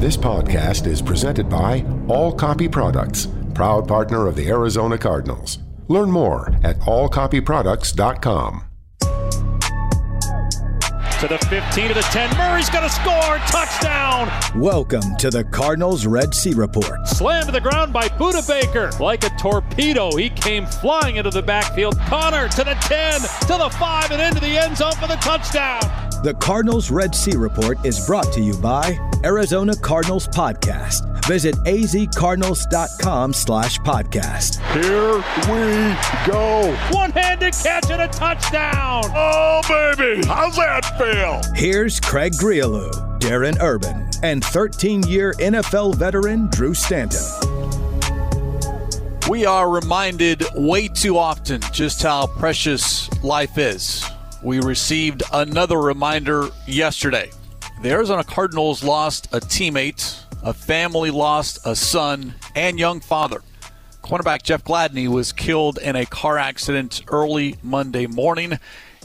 [0.00, 5.58] This podcast is presented by All Copy Products, proud partner of the Arizona Cardinals.
[5.88, 8.64] Learn more at allcopyproducts.com.
[11.20, 12.34] To the 15 to the 10.
[12.38, 13.36] Murray's going to score.
[13.48, 14.32] Touchdown.
[14.58, 17.06] Welcome to the Cardinals Red Sea Report.
[17.06, 18.90] Slammed to the ground by Budda Baker.
[19.04, 21.98] Like a torpedo, he came flying into the backfield.
[22.06, 25.99] Conner to the 10, to the 5, and into the end zone for the touchdown.
[26.22, 31.06] The Cardinals Red Sea Report is brought to you by Arizona Cardinals Podcast.
[31.26, 34.58] Visit azcardinals.com slash podcast.
[34.74, 35.16] Here
[35.48, 36.76] we go.
[36.94, 39.04] One-handed catch and a touchdown.
[39.14, 39.62] Oh,
[39.96, 40.26] baby.
[40.26, 41.40] How's that feel?
[41.54, 42.90] Here's Craig Grialou,
[43.20, 47.24] Darren Urban, and 13-year NFL veteran Drew Stanton.
[49.30, 54.04] We are reminded way too often just how precious life is.
[54.42, 57.30] We received another reminder yesterday.
[57.82, 63.42] The Arizona Cardinals lost a teammate, a family lost a son and young father.
[64.02, 68.58] Cornerback Jeff Gladney was killed in a car accident early Monday morning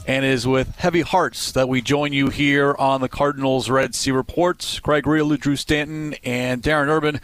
[0.06, 4.12] and is with heavy hearts that we join you here on the Cardinals Red Sea
[4.12, 4.80] Reports.
[4.80, 7.20] Craig Grialou, Drew Stanton, and Darren Urban.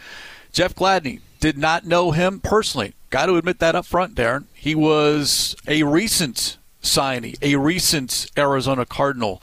[0.51, 2.93] Jeff Gladney did not know him personally.
[3.09, 4.45] Got to admit that up front, Darren.
[4.53, 9.41] He was a recent signee, a recent Arizona Cardinal.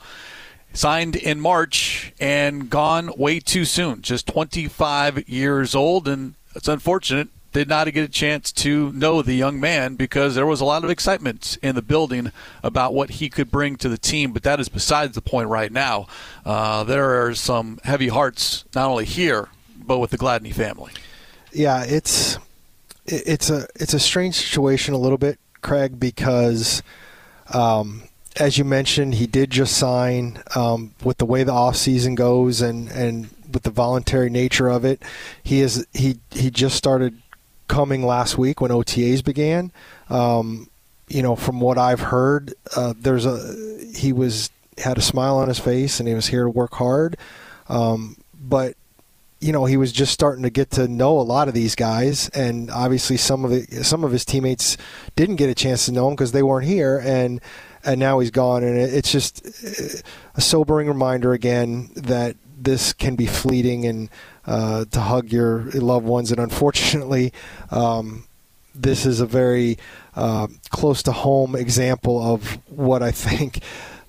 [0.73, 6.07] Signed in March and gone way too soon, just 25 years old.
[6.07, 10.47] And it's unfortunate, did not get a chance to know the young man because there
[10.47, 12.31] was a lot of excitement in the building
[12.63, 14.33] about what he could bring to the team.
[14.33, 16.07] But that is besides the point right now.
[16.45, 20.93] Uh, there are some heavy hearts, not only here, but with the Gladney family.
[21.53, 22.39] Yeah, it's
[23.07, 26.83] it's a it's a strange situation a little bit, Craig, because
[27.53, 28.03] um,
[28.39, 30.43] as you mentioned, he did just sign.
[30.55, 34.85] Um, with the way the off season goes, and, and with the voluntary nature of
[34.85, 35.03] it,
[35.43, 37.21] he is he he just started
[37.69, 39.73] coming last week when OTAs began.
[40.09, 40.69] Um,
[41.09, 45.49] you know, from what I've heard, uh, there's a he was had a smile on
[45.49, 47.17] his face and he was here to work hard.
[47.69, 48.75] Um, but
[49.41, 52.29] you know, he was just starting to get to know a lot of these guys,
[52.31, 54.77] and obviously some of it, some of his teammates
[55.17, 57.41] didn't get a chance to know him because they weren't here, and
[57.83, 59.47] and now he's gone, and it's just
[60.35, 64.11] a sobering reminder again that this can be fleeting, and
[64.47, 67.33] uh, to hug your loved ones, and unfortunately,
[67.71, 68.25] um,
[68.75, 69.79] this is a very
[70.17, 73.61] uh, close to home example of what I think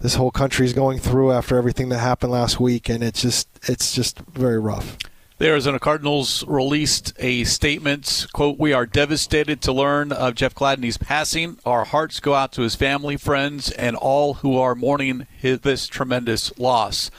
[0.02, 3.48] this whole country is going through after everything that happened last week, and it's just
[3.64, 4.98] it's just very rough.
[5.42, 11.00] The Arizona Cardinals released a statement, quote, We are devastated to learn of Jeff Gladney's
[11.00, 11.58] passing.
[11.66, 15.88] Our hearts go out to his family, friends, and all who are mourning his, this
[15.88, 17.10] tremendous loss.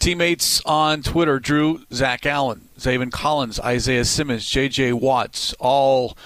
[0.00, 4.94] Teammates on Twitter, Drew, Zach Allen, Zaven Collins, Isaiah Simmons, J.J.
[4.94, 6.16] Watts, all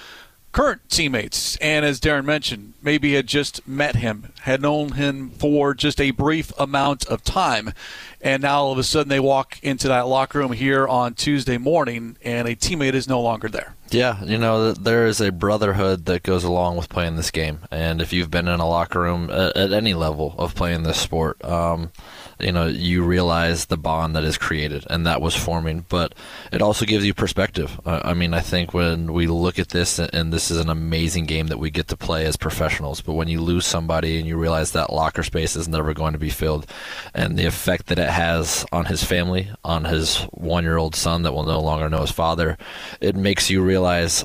[0.51, 1.55] current teammates.
[1.57, 6.11] And as Darren mentioned, maybe had just met him, had known him for just a
[6.11, 7.73] brief amount of time.
[8.21, 11.57] And now all of a sudden they walk into that locker room here on Tuesday
[11.57, 13.75] morning and a teammate is no longer there.
[13.91, 17.59] Yeah, you know, there is a brotherhood that goes along with playing this game.
[17.71, 20.99] And if you've been in a locker room at, at any level of playing this
[20.99, 21.91] sport, um,
[22.39, 26.15] you know you realize the bond that is created and that was forming but
[26.51, 30.31] it also gives you perspective i mean i think when we look at this and
[30.31, 33.41] this is an amazing game that we get to play as professionals but when you
[33.41, 36.65] lose somebody and you realize that locker space is never going to be filled
[37.13, 41.23] and the effect that it has on his family on his one year old son
[41.23, 42.57] that will no longer know his father
[43.01, 43.78] it makes you realize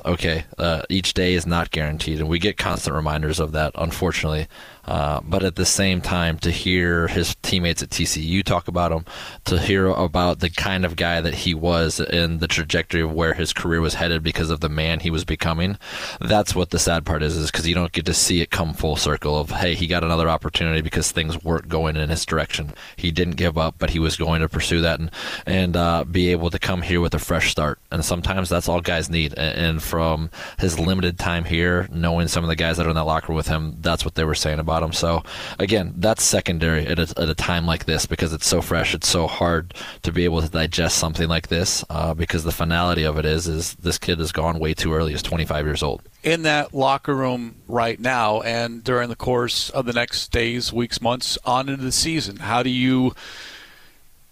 [0.05, 2.19] okay uh, each day is not guaranteed.
[2.19, 4.47] And we get constant reminders of that unfortunately
[4.85, 9.05] uh, but at the same time, to hear his teammates at TCU talk about him,
[9.45, 13.33] to hear about the kind of guy that he was and the trajectory of where
[13.33, 15.77] his career was headed because of the man he was becoming,
[16.19, 18.73] that's what the sad part is, is because you don't get to see it come
[18.73, 22.73] full circle of, hey, he got another opportunity because things weren't going in his direction.
[22.95, 25.11] He didn't give up, but he was going to pursue that and,
[25.45, 27.79] and uh, be able to come here with a fresh start.
[27.91, 29.33] And sometimes that's all guys need.
[29.35, 30.29] And from
[30.59, 33.47] his limited time here, knowing some of the guys that are in that locker with
[33.47, 34.93] him, that's what they were saying about about him.
[34.93, 35.23] So
[35.59, 38.93] again, that's secondary at a, at a time like this because it's so fresh.
[38.93, 39.73] It's so hard
[40.03, 43.47] to be able to digest something like this uh, because the finality of it is
[43.47, 45.11] is this kid has gone way too early.
[45.11, 46.01] He's 25 years old.
[46.23, 51.01] In that locker room right now, and during the course of the next days, weeks,
[51.01, 53.13] months on into the season, how do you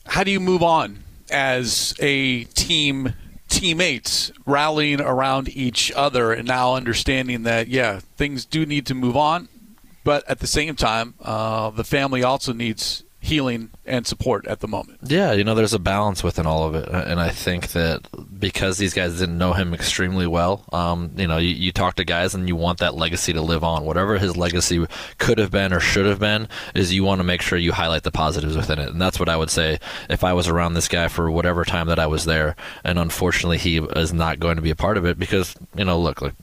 [0.05, 3.13] how do you move on as a team
[3.47, 9.15] teammates rallying around each other and now understanding that yeah things do need to move
[9.15, 9.47] on
[10.03, 14.67] but at the same time, uh, the family also needs healing and support at the
[14.67, 14.99] moment.
[15.03, 18.05] Yeah, you know, there's a balance within all of it, and I think that
[18.37, 22.03] because these guys didn't know him extremely well, um, you know, you, you talk to
[22.03, 23.85] guys and you want that legacy to live on.
[23.85, 24.85] Whatever his legacy
[25.19, 28.03] could have been or should have been, is you want to make sure you highlight
[28.03, 29.79] the positives within it, and that's what I would say
[30.09, 32.57] if I was around this guy for whatever time that I was there.
[32.83, 35.97] And unfortunately, he is not going to be a part of it because you know,
[35.97, 36.33] look, look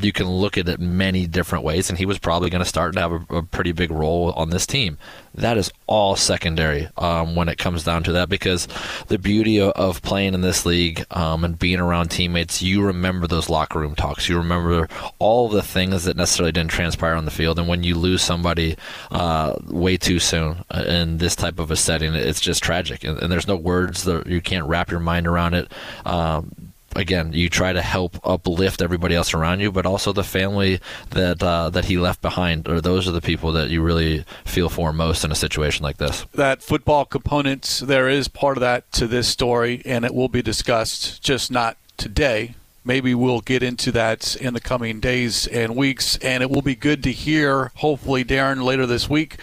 [0.00, 2.94] you can look at it many different ways, and he was probably going to start
[2.94, 4.98] to have a, a, pretty big role on this team.
[5.34, 8.66] That is all secondary um, when it comes down to that, because
[9.08, 13.48] the beauty of, playing in this league um, and being around teammates, you remember those
[13.48, 14.28] locker room talks.
[14.28, 14.88] You remember
[15.18, 18.76] all the things that necessarily didn't transpire on the field, and when you lose somebody
[19.10, 23.18] uh, way too soon uh, in this type of a setting, it's just tragic, and,
[23.18, 25.70] and there's no words that you can't wrap your mind around it.
[26.04, 26.63] Um,
[26.94, 30.80] again, you try to help uplift everybody else around you, but also the family
[31.10, 34.68] that uh, that he left behind, or those are the people that you really feel
[34.68, 36.24] for most in a situation like this.
[36.34, 40.42] That football component, there is part of that to this story, and it will be
[40.42, 42.54] discussed, just not today.
[42.84, 46.74] Maybe we'll get into that in the coming days and weeks, and it will be
[46.74, 49.38] good to hear, hopefully, Darren, later this week.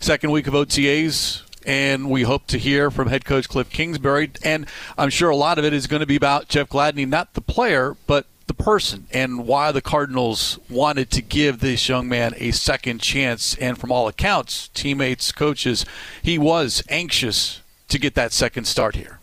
[0.00, 4.30] Second week of OTAs, and we hope to hear from head coach Cliff Kingsbury.
[4.42, 4.66] And
[4.96, 7.40] I'm sure a lot of it is going to be about Jeff Gladney, not the
[7.40, 12.52] player, but the person and why the Cardinals wanted to give this young man a
[12.52, 13.56] second chance.
[13.56, 15.84] And from all accounts, teammates, coaches,
[16.22, 19.18] he was anxious to get that second start here.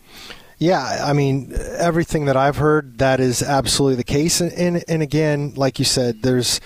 [0.58, 4.40] Yeah, I mean, everything that I've heard, that is absolutely the case.
[4.40, 6.60] And, and, and again, like you said, there's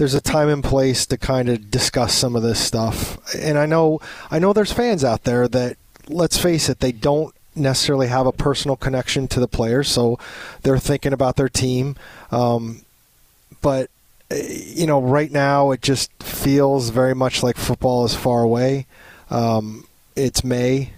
[0.00, 3.18] there's a time and place to kind of discuss some of this stuff.
[3.34, 4.00] And I know
[4.30, 5.76] I know there's fans out there that
[6.08, 10.18] let's face it, they don't necessarily have a personal connection to the players, so
[10.62, 11.96] they're thinking about their team.
[12.30, 12.80] Um,
[13.60, 13.90] but
[14.30, 18.86] you know, right now it just feels very much like football is far away.
[19.28, 19.84] Um,
[20.16, 20.94] it's May,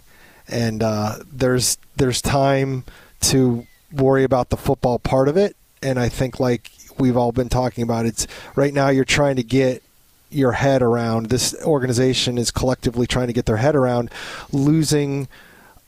[0.46, 2.84] and uh, there's there's time
[3.22, 5.56] to worry about the football part of it.
[5.82, 8.06] And I think, like we've all been talking about.
[8.06, 9.83] It's right now you're trying to get
[10.31, 11.27] your head around.
[11.27, 14.11] This organization is collectively trying to get their head around
[14.50, 15.29] losing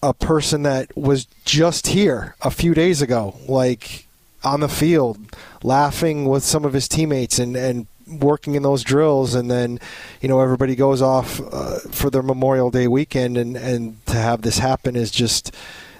[0.02, 4.06] a person that was just here a few days ago, like
[4.42, 5.18] on the field,
[5.62, 9.80] laughing with some of his teammates and, and working in those drills and then
[10.20, 14.42] you know everybody goes off uh, for their memorial day weekend and and to have
[14.42, 15.54] this happen is just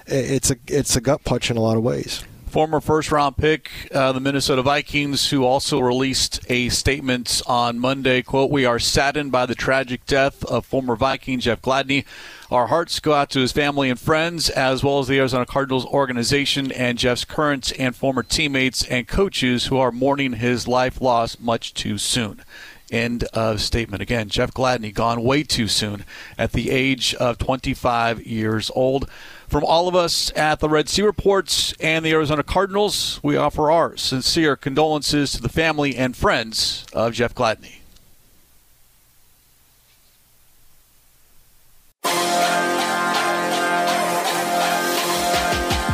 [0.05, 2.23] it's a it's a gut punch in a lot of ways
[2.55, 8.21] former first round pick, uh, the Minnesota Vikings, who also released a statement on Monday.
[8.21, 12.05] Quote, We are saddened by the tragic death of former Viking Jeff Gladney.
[12.49, 15.85] Our hearts go out to his family and friends, as well as the Arizona Cardinals
[15.85, 21.37] organization and Jeff's current and former teammates and coaches who are mourning his life loss
[21.37, 22.41] much too soon.
[22.89, 24.01] End of statement.
[24.01, 26.05] Again, Jeff Gladney gone way too soon
[26.37, 29.09] at the age of 25 years old.
[29.47, 33.69] From all of us at the Red Sea Reports and the Arizona Cardinals, we offer
[33.69, 37.77] our sincere condolences to the family and friends of Jeff Gladney.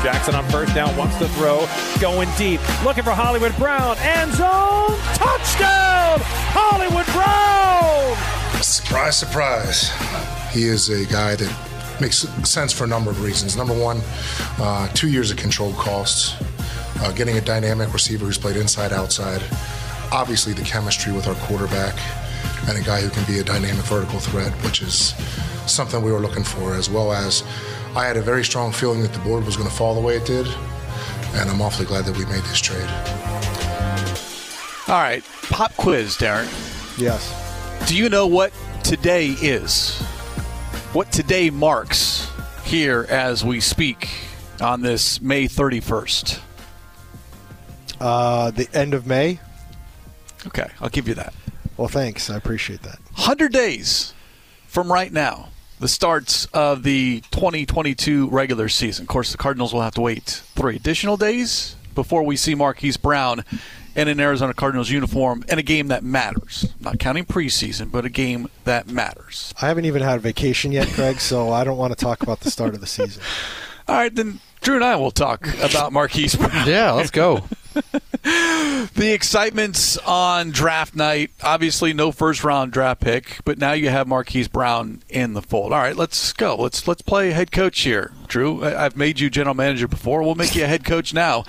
[0.02, 1.68] Jackson on first down, wants to throw,
[2.00, 6.18] going deep, looking for Hollywood Brown, end zone, touchdown,
[6.54, 8.62] Hollywood Brown!
[8.64, 9.92] Surprise, surprise.
[10.52, 11.71] He is a guy that
[12.02, 13.56] makes sense for a number of reasons.
[13.56, 14.02] Number one,
[14.58, 16.36] uh, two years of controlled costs,
[17.00, 19.42] uh, getting a dynamic receiver who's played inside outside,
[20.12, 21.96] obviously the chemistry with our quarterback,
[22.68, 25.14] and a guy who can be a dynamic vertical threat, which is
[25.68, 27.44] something we were looking for, as well as
[27.96, 30.18] I had a very strong feeling that the board was going to fall the way
[30.18, 30.48] it did,
[31.36, 32.90] and I'm awfully glad that we made this trade.
[34.88, 36.50] All right, pop quiz, Darren.
[36.98, 37.38] Yes.
[37.88, 38.52] Do you know what
[38.84, 40.02] today is?
[40.94, 42.30] What today marks
[42.66, 44.10] here as we speak
[44.60, 46.40] on this May 31st?
[48.00, 49.40] Uh, the end of May.
[50.48, 51.34] Okay, I'll give you that.
[51.78, 52.30] Well, thanks.
[52.30, 53.00] I appreciate that.
[53.14, 54.14] 100 days
[54.68, 59.04] from right now, the starts of the 2022 regular season.
[59.04, 62.98] Of course, the Cardinals will have to wait three additional days before we see Marquise
[62.98, 63.46] Brown
[63.96, 66.74] in an Arizona Cardinals uniform in a game that matters.
[66.80, 69.54] Not counting preseason, but a game that matters.
[69.62, 72.42] I haven't even had a vacation yet, Craig, so I don't want to talk about
[72.42, 73.22] the start of the season.
[73.88, 76.52] All right, then Drew and I will talk about Marquise Brown.
[76.68, 77.44] yeah, let's go.
[78.24, 81.32] the excitement's on draft night.
[81.42, 85.74] Obviously, no first round draft pick, but now you have Marquise Brown in the fold.
[85.74, 86.56] All right, let's go.
[86.56, 88.64] Let's let's play head coach here, Drew.
[88.64, 90.22] I've made you general manager before.
[90.22, 91.44] We'll make you a head coach now.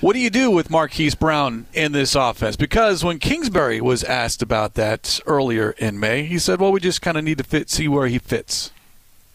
[0.00, 2.56] What do you do with Marquise Brown in this offense?
[2.56, 7.02] Because when Kingsbury was asked about that earlier in May, he said, "Well, we just
[7.02, 8.70] kind of need to fit, see where he fits."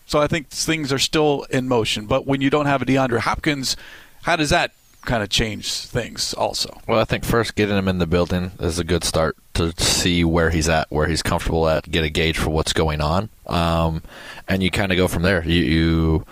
[0.07, 2.07] So I think things are still in motion.
[2.07, 3.77] But when you don't have a DeAndre Hopkins,
[4.23, 4.71] how does that
[5.03, 6.81] kind of change things also?
[6.87, 10.23] Well, I think first getting him in the building is a good start to see
[10.23, 14.01] where he's at, where he's comfortable at, get a gauge for what's going on, um,
[14.47, 15.45] and you kind of go from there.
[15.45, 16.25] You, you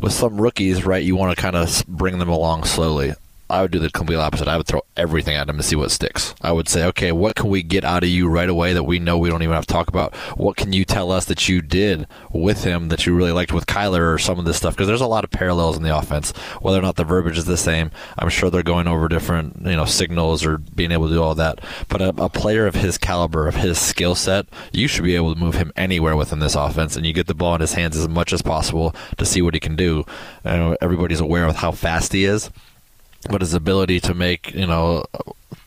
[0.00, 1.04] with some rookies, right?
[1.04, 3.14] You want to kind of bring them along slowly.
[3.48, 4.48] I would do the complete opposite.
[4.48, 6.34] I would throw everything at him to see what sticks.
[6.42, 8.98] I would say, okay, what can we get out of you right away that we
[8.98, 10.16] know we don't even have to talk about?
[10.36, 13.66] What can you tell us that you did with him that you really liked with
[13.66, 14.74] Kyler or some of this stuff?
[14.74, 16.32] Because there's a lot of parallels in the offense.
[16.60, 19.76] Whether or not the verbiage is the same, I'm sure they're going over different, you
[19.76, 21.60] know, signals or being able to do all that.
[21.88, 25.32] But a, a player of his caliber, of his skill set, you should be able
[25.32, 27.96] to move him anywhere within this offense, and you get the ball in his hands
[27.96, 30.04] as much as possible to see what he can do.
[30.44, 32.50] Everybody's aware of how fast he is
[33.26, 35.04] but his ability to make you know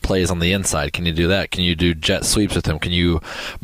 [0.02, 0.92] plays on the inside?
[0.92, 1.50] Can you do that?
[1.50, 2.78] Can you do jet sweeps with him?
[2.78, 3.20] Can you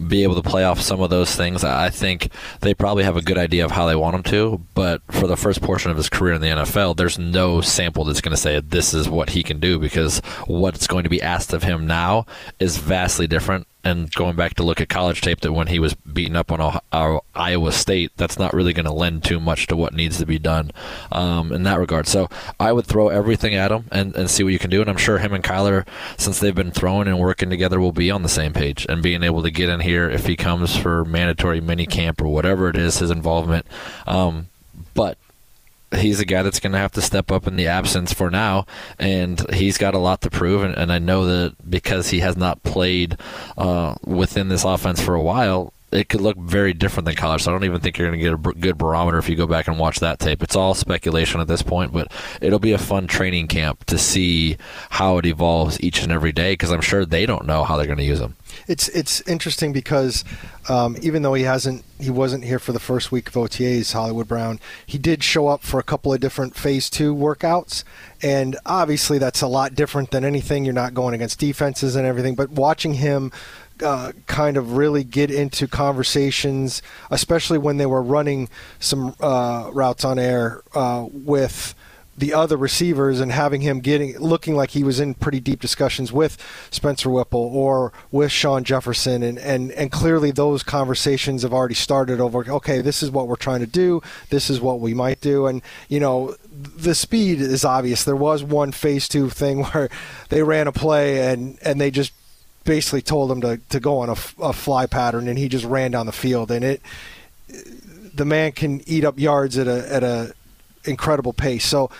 [0.06, 1.64] be able to play off some of those things?
[1.64, 5.02] I think they probably have a good idea of how they want him to but
[5.10, 8.34] for the first portion of his career in the nfl there's no sample that's going
[8.34, 11.62] to say this is what he can do because what's going to be asked of
[11.62, 12.24] him now
[12.58, 15.94] is vastly different and going back to look at college tape that when he was
[15.94, 19.76] beaten up on Ohio, Iowa State, that's not really going to lend too much to
[19.76, 20.72] what needs to be done
[21.12, 22.08] um, in that regard.
[22.08, 22.28] So
[22.58, 24.80] I would throw everything at him and, and see what you can do.
[24.80, 28.10] And I'm sure him and Kyler, since they've been throwing and working together, will be
[28.10, 31.04] on the same page and being able to get in here if he comes for
[31.04, 33.66] mandatory mini camp or whatever it is, his involvement.
[34.08, 34.48] Um,
[34.94, 35.16] but
[35.94, 38.66] he's a guy that's going to have to step up in the absence for now,
[38.98, 40.62] and he's got a lot to prove.
[40.62, 43.18] And, and I know that because he has not played
[43.56, 47.42] uh, within this offense for a while, it could look very different than college.
[47.42, 49.46] So I don't even think you're going to get a good barometer if you go
[49.46, 50.42] back and watch that tape.
[50.42, 54.56] It's all speculation at this point, but it'll be a fun training camp to see
[54.90, 57.86] how it evolves each and every day because I'm sure they don't know how they're
[57.86, 58.34] going to use him.
[58.66, 60.24] It's it's interesting because
[60.68, 64.28] um, even though he hasn't he wasn't here for the first week of OTAs, Hollywood
[64.28, 67.84] Brown, he did show up for a couple of different phase two workouts,
[68.22, 70.64] and obviously that's a lot different than anything.
[70.64, 73.32] You're not going against defenses and everything, but watching him
[73.82, 78.48] uh, kind of really get into conversations, especially when they were running
[78.78, 81.74] some uh, routes on air uh, with
[82.18, 86.12] the other receivers and having him getting looking like he was in pretty deep discussions
[86.12, 86.38] with
[86.70, 89.22] Spencer Whipple or with Shawn Jefferson.
[89.22, 93.36] And, and, and clearly those conversations have already started over okay this is what we're
[93.36, 94.02] trying to do.
[94.30, 95.46] This is what we might do.
[95.46, 98.04] And you know the speed is obvious.
[98.04, 99.88] There was one phase two thing where
[100.30, 102.12] they ran a play and and they just
[102.64, 105.92] basically told him to, to go on a, a fly pattern and he just ran
[105.92, 106.50] down the field.
[106.50, 106.82] And it
[108.14, 110.34] the man can eat up yards at a at a
[110.86, 111.64] incredible pace.
[111.64, 111.90] So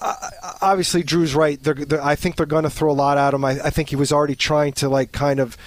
[0.00, 0.30] uh,
[0.62, 1.62] obviously, Drew's right.
[1.62, 3.44] They're, they're, I think they're going to throw a lot at him.
[3.44, 5.58] I, I, think he was already trying to like kind of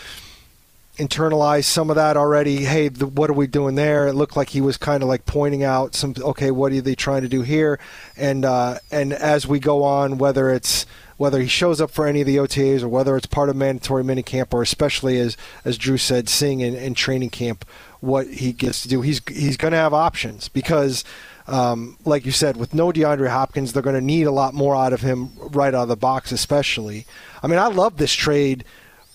[0.97, 2.65] internalize some of that already.
[2.65, 4.07] Hey, the, what are we doing there?
[4.07, 6.15] It looked like he was kind of like pointing out some.
[6.19, 7.79] Okay, what are they trying to do here?
[8.17, 12.21] And uh, and as we go on, whether it's whether he shows up for any
[12.21, 15.97] of the OTAs or whether it's part of mandatory minicamp or especially as as Drew
[15.97, 17.65] said, seeing in, in training camp
[17.99, 21.03] what he gets to do, he's he's going to have options because
[21.47, 24.75] um, like you said, with no DeAndre Hopkins, they're going to need a lot more
[24.75, 27.05] out of him right out of the box, especially.
[27.41, 28.63] I mean, I love this trade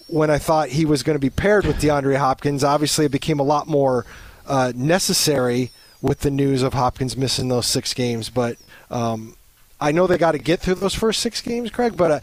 [0.08, 2.64] when I thought he was going to be paired with DeAndre Hopkins.
[2.64, 4.04] Obviously, it became a lot more
[4.47, 5.70] uh, necessary
[6.00, 8.56] with the news of Hopkins missing those six games, but
[8.90, 9.35] um,
[9.80, 12.20] I know they got to get through those first six games, Craig, but uh,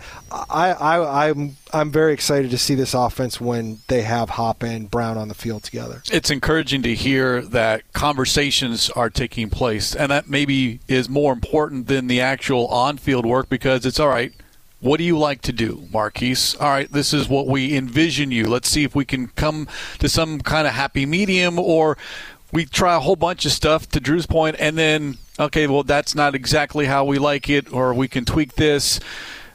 [0.49, 4.91] I, I, I'm I'm very excited to see this offense when they have Hop and
[4.91, 6.03] Brown on the field together.
[6.11, 11.87] It's encouraging to hear that conversations are taking place, and that maybe is more important
[11.87, 14.33] than the actual on-field work because it's all right.
[14.81, 16.55] What do you like to do, Marquise?
[16.59, 18.45] All right, this is what we envision you.
[18.45, 19.67] Let's see if we can come
[19.99, 21.97] to some kind of happy medium, or
[22.55, 23.87] we try a whole bunch of stuff.
[23.89, 27.93] To Drew's point, and then okay, well, that's not exactly how we like it, or
[27.93, 28.99] we can tweak this.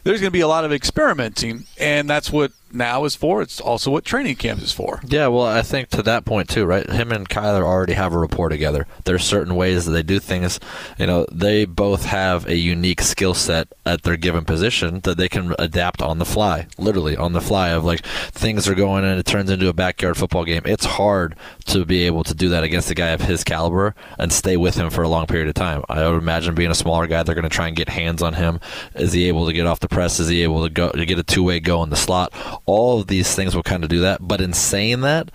[0.03, 3.43] There's going to be a lot of experimenting, and that's what now is for.
[3.43, 5.01] It's also what training camp is for.
[5.07, 6.89] Yeah, well, I think to that point too, right?
[6.89, 8.87] Him and Kyler already have a rapport together.
[9.05, 10.61] There's certain ways that they do things.
[10.99, 15.29] You know, they both have a unique skill set at their given position that they
[15.29, 17.71] can adapt on the fly, literally on the fly.
[17.71, 20.63] Of like things are going and it turns into a backyard football game.
[20.65, 21.37] It's hard
[21.71, 24.75] to be able to do that against a guy of his caliber and stay with
[24.75, 25.83] him for a long period of time.
[25.89, 28.35] I would imagine being a smaller guy, they're going to try and get hands on
[28.35, 28.61] him.
[28.95, 30.21] Is he able to get off the press?
[30.21, 32.33] Is he able to go to get a two way go in the slot?
[32.67, 34.27] all of these things will kind of do that.
[34.27, 35.31] But in saying that,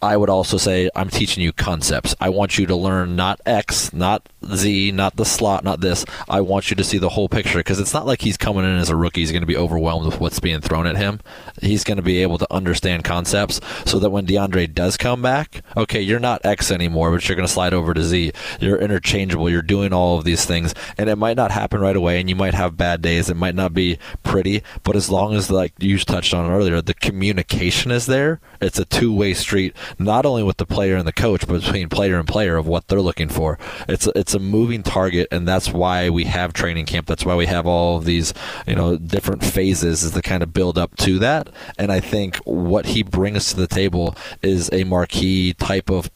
[0.00, 2.14] I would also say I'm teaching you concepts.
[2.20, 6.04] I want you to learn not X, not Z, not the slot, not this.
[6.28, 8.76] I want you to see the whole picture because it's not like he's coming in
[8.76, 9.20] as a rookie.
[9.20, 11.20] He's going to be overwhelmed with what's being thrown at him.
[11.60, 15.62] He's going to be able to understand concepts so that when DeAndre does come back,
[15.76, 18.32] okay, you're not X anymore, but you're going to slide over to Z.
[18.60, 19.50] You're interchangeable.
[19.50, 22.36] You're doing all of these things, and it might not happen right away, and you
[22.36, 23.28] might have bad days.
[23.28, 26.94] It might not be pretty, but as long as, like you touched on earlier, the
[26.94, 31.12] communication is there, it's a two way street not only with the player and the
[31.12, 33.58] coach, but between player and player of what they're looking for.
[33.88, 37.06] It's a, it's a moving target, and that's why we have training camp.
[37.06, 38.34] That's why we have all of these
[38.66, 41.48] you know different phases is to kind of build up to that.
[41.78, 46.10] And I think what he brings to the table is a marquee type of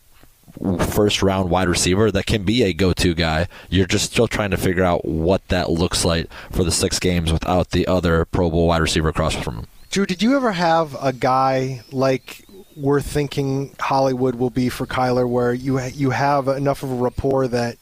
[0.89, 3.49] first round wide receiver that can be a go to guy.
[3.69, 7.33] You're just still trying to figure out what that looks like for the six games
[7.33, 9.67] without the other Pro Bowl wide receiver across from him.
[9.91, 15.29] Drew, did you ever have a guy like we're thinking Hollywood will be for Kyler,
[15.29, 17.77] where you you have enough of a rapport that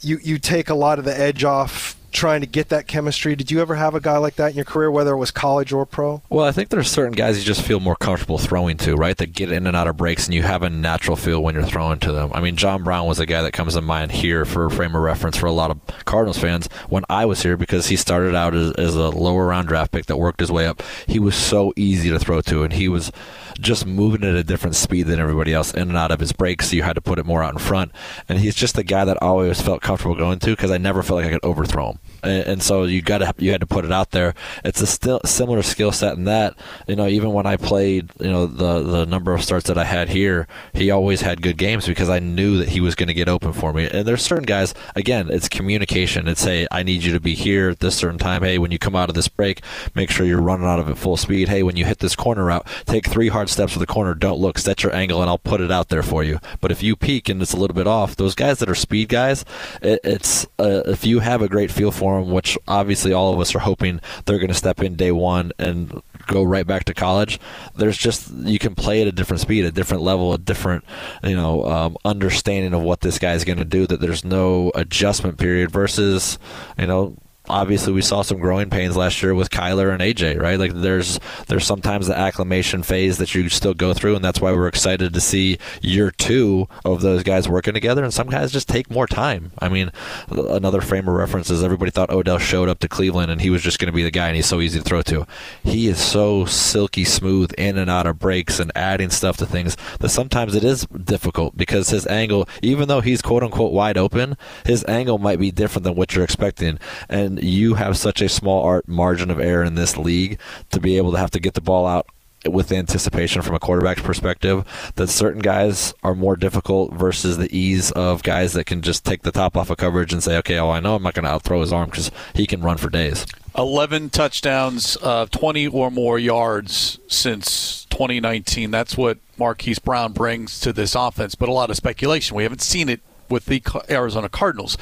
[0.00, 1.85] you you take a lot of the edge off
[2.16, 3.36] trying to get that chemistry.
[3.36, 5.72] Did you ever have a guy like that in your career, whether it was college
[5.72, 6.22] or pro?
[6.30, 9.16] Well, I think there's certain guys you just feel more comfortable throwing to, right?
[9.16, 11.64] That get in and out of breaks, and you have a natural feel when you're
[11.64, 12.30] throwing to them.
[12.32, 14.96] I mean, John Brown was a guy that comes to mind here for a frame
[14.96, 18.34] of reference for a lot of Cardinals fans when I was here because he started
[18.34, 20.82] out as, as a lower round draft pick that worked his way up.
[21.06, 23.12] He was so easy to throw to, and he was
[23.60, 26.70] just moving at a different speed than everybody else in and out of his breaks.
[26.70, 27.92] So you had to put it more out in front.
[28.28, 31.02] And he's just the guy that I always felt comfortable going to because I never
[31.02, 31.98] felt like I could overthrow him.
[32.26, 34.34] And, so you got to you had to put it out there.
[34.64, 36.54] It's a still similar skill set in that
[36.88, 39.84] you know even when I played you know the the number of starts that I
[39.84, 43.14] had here, he always had good games because I knew that he was going to
[43.14, 43.88] get open for me.
[43.88, 46.28] And there's certain guys again, it's communication.
[46.28, 48.42] It's hey, I need you to be here at this certain time.
[48.42, 49.62] Hey, when you come out of this break,
[49.94, 51.48] make sure you're running out of it full speed.
[51.48, 54.14] Hey, when you hit this corner route, take three hard steps to the corner.
[54.14, 54.58] Don't look.
[54.58, 56.38] Set your angle, and I'll put it out there for you.
[56.60, 59.08] But if you peek and it's a little bit off, those guys that are speed
[59.08, 59.44] guys,
[59.82, 63.40] it, it's uh, if you have a great feel for them, which obviously all of
[63.40, 66.94] us are hoping they're going to step in day one and go right back to
[66.94, 67.38] college.
[67.74, 70.84] There's just you can play at a different speed, a different level, a different
[71.22, 73.86] you know um, understanding of what this guy's going to do.
[73.86, 76.38] That there's no adjustment period versus
[76.78, 77.16] you know
[77.48, 80.58] obviously we saw some growing pains last year with Kyler and AJ, right?
[80.58, 84.52] Like there's there's sometimes the acclimation phase that you still go through, and that's why
[84.52, 88.04] we're excited to see year two of those guys working together.
[88.04, 89.52] And some guys just take more time.
[89.58, 89.90] I mean,
[90.30, 93.62] another frame of reference is everybody thought Odell showed up to Cleveland and he was
[93.62, 95.26] just going to be the guy, and he's so easy to throw to.
[95.62, 99.76] He is so silky smooth in and out of breaks and adding stuff to things
[100.00, 104.36] that sometimes it is difficult because his angle, even though he's quote unquote wide open,
[104.64, 106.78] his angle might be different than what you're expecting,
[107.08, 110.38] and you have such a small art margin of error in this league
[110.70, 112.06] to be able to have to get the ball out
[112.48, 114.64] with anticipation from a quarterback's perspective
[114.96, 119.22] that certain guys are more difficult versus the ease of guys that can just take
[119.22, 121.30] the top off of coverage and say, okay, oh, I know I'm not going to
[121.30, 123.26] outthrow his arm because he can run for days.
[123.56, 128.70] 11 touchdowns, uh, 20 or more yards since 2019.
[128.70, 132.36] That's what Marquise Brown brings to this offense, but a lot of speculation.
[132.36, 134.76] We haven't seen it with the Arizona Cardinals.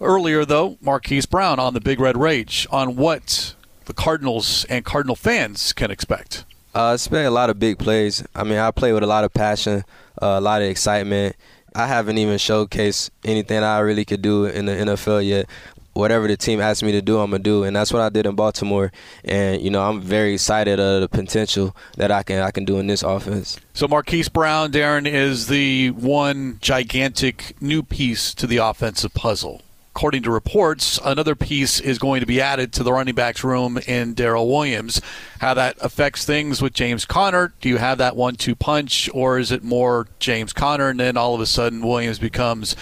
[0.00, 3.54] Earlier, though, Marquise Brown on the Big Red Rage on what
[3.86, 6.44] the Cardinals and Cardinal fans can expect.
[6.74, 8.22] Uh, it's been a lot of big plays.
[8.34, 9.84] I mean, I play with a lot of passion,
[10.20, 11.34] uh, a lot of excitement.
[11.74, 15.46] I haven't even showcased anything I really could do in the NFL yet.
[15.94, 18.26] Whatever the team asks me to do, I'm gonna do, and that's what I did
[18.26, 18.92] in Baltimore.
[19.24, 22.78] And you know, I'm very excited of the potential that I can I can do
[22.78, 23.58] in this offense.
[23.72, 29.62] So Marquise Brown, Darren, is the one gigantic new piece to the offensive puzzle
[29.96, 33.78] according to reports, another piece is going to be added to the running backs room
[33.86, 35.00] in Darrel Williams.
[35.40, 37.54] How that affects things with James Conner?
[37.62, 41.34] Do you have that one-two punch, or is it more James Conner and then all
[41.34, 42.76] of a sudden Williams becomes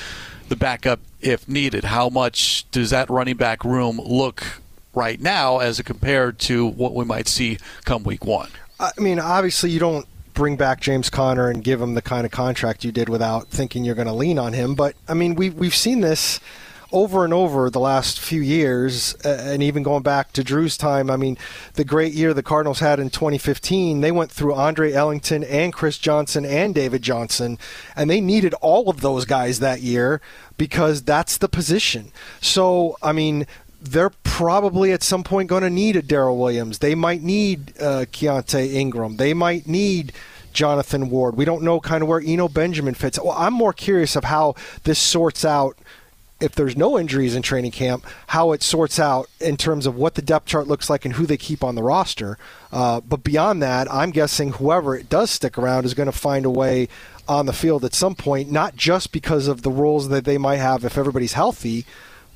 [0.49, 1.85] the backup if needed?
[1.85, 4.61] How much does that running back room look
[4.93, 8.51] right now as compared to what we might see come week one?
[8.81, 12.33] I mean, obviously, you don't bring back James Conner and give him the kind of
[12.33, 14.75] contract you did without thinking you're going to lean on him.
[14.75, 16.41] But I mean, we we've seen this
[16.95, 21.11] over and over the last few years, and even going back to Drew's time.
[21.11, 21.37] I mean,
[21.75, 25.99] the great year the Cardinals had in 2015, they went through Andre Ellington and Chris
[25.99, 27.59] Johnson and David Johnson,
[27.97, 30.21] and they needed all of those guys that year
[30.57, 32.13] because that's the position.
[32.41, 33.49] So, I mean,
[33.83, 36.79] they're probably at some point going to need a Darrel Williams.
[36.79, 39.17] They might need uh, Keaontay Ingram.
[39.17, 40.13] They might need.
[40.53, 41.35] Jonathan Ward.
[41.35, 43.19] We don't know kind of where Eno Benjamin fits.
[43.19, 44.55] Well, I'm more curious of how
[44.85, 45.77] this sorts out
[46.45, 50.15] if there's no injuries in training camp, how it sorts out in terms of what
[50.15, 52.37] the depth chart looks like and who they keep on the roster.
[52.71, 56.45] Uh, but beyond that, I'm guessing whoever it does stick around is going to find
[56.45, 56.89] a way
[57.27, 60.57] on the field at some point, not just because of the roles that they might
[60.57, 61.87] have if everybody's healthy,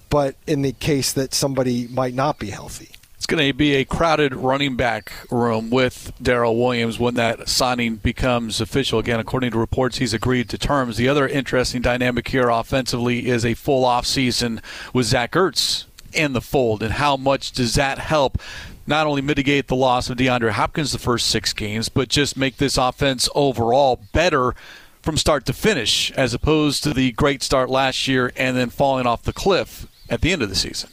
[0.08, 2.88] but in the case that somebody might not be healthy.
[3.18, 7.96] It's going to be a crowded running back room with Darrel Williams when that signing
[7.96, 9.00] becomes official.
[9.00, 10.96] Again, according to reports, he's agreed to terms.
[10.96, 14.62] The other interesting dynamic here offensively is a full offseason
[14.94, 18.40] with Zach Ertz in the fold, and how much does that help
[18.86, 22.58] not only mitigate the loss of DeAndre Hopkins the first six games, but just make
[22.58, 24.54] this offense overall better
[25.02, 29.08] from start to finish, as opposed to the great start last year and then falling
[29.08, 30.90] off the cliff at the end of the season.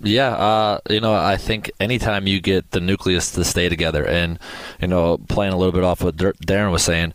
[0.00, 4.38] Yeah, uh, you know, I think anytime you get the nucleus to stay together, and
[4.80, 7.14] you know, playing a little bit off what Darren was saying,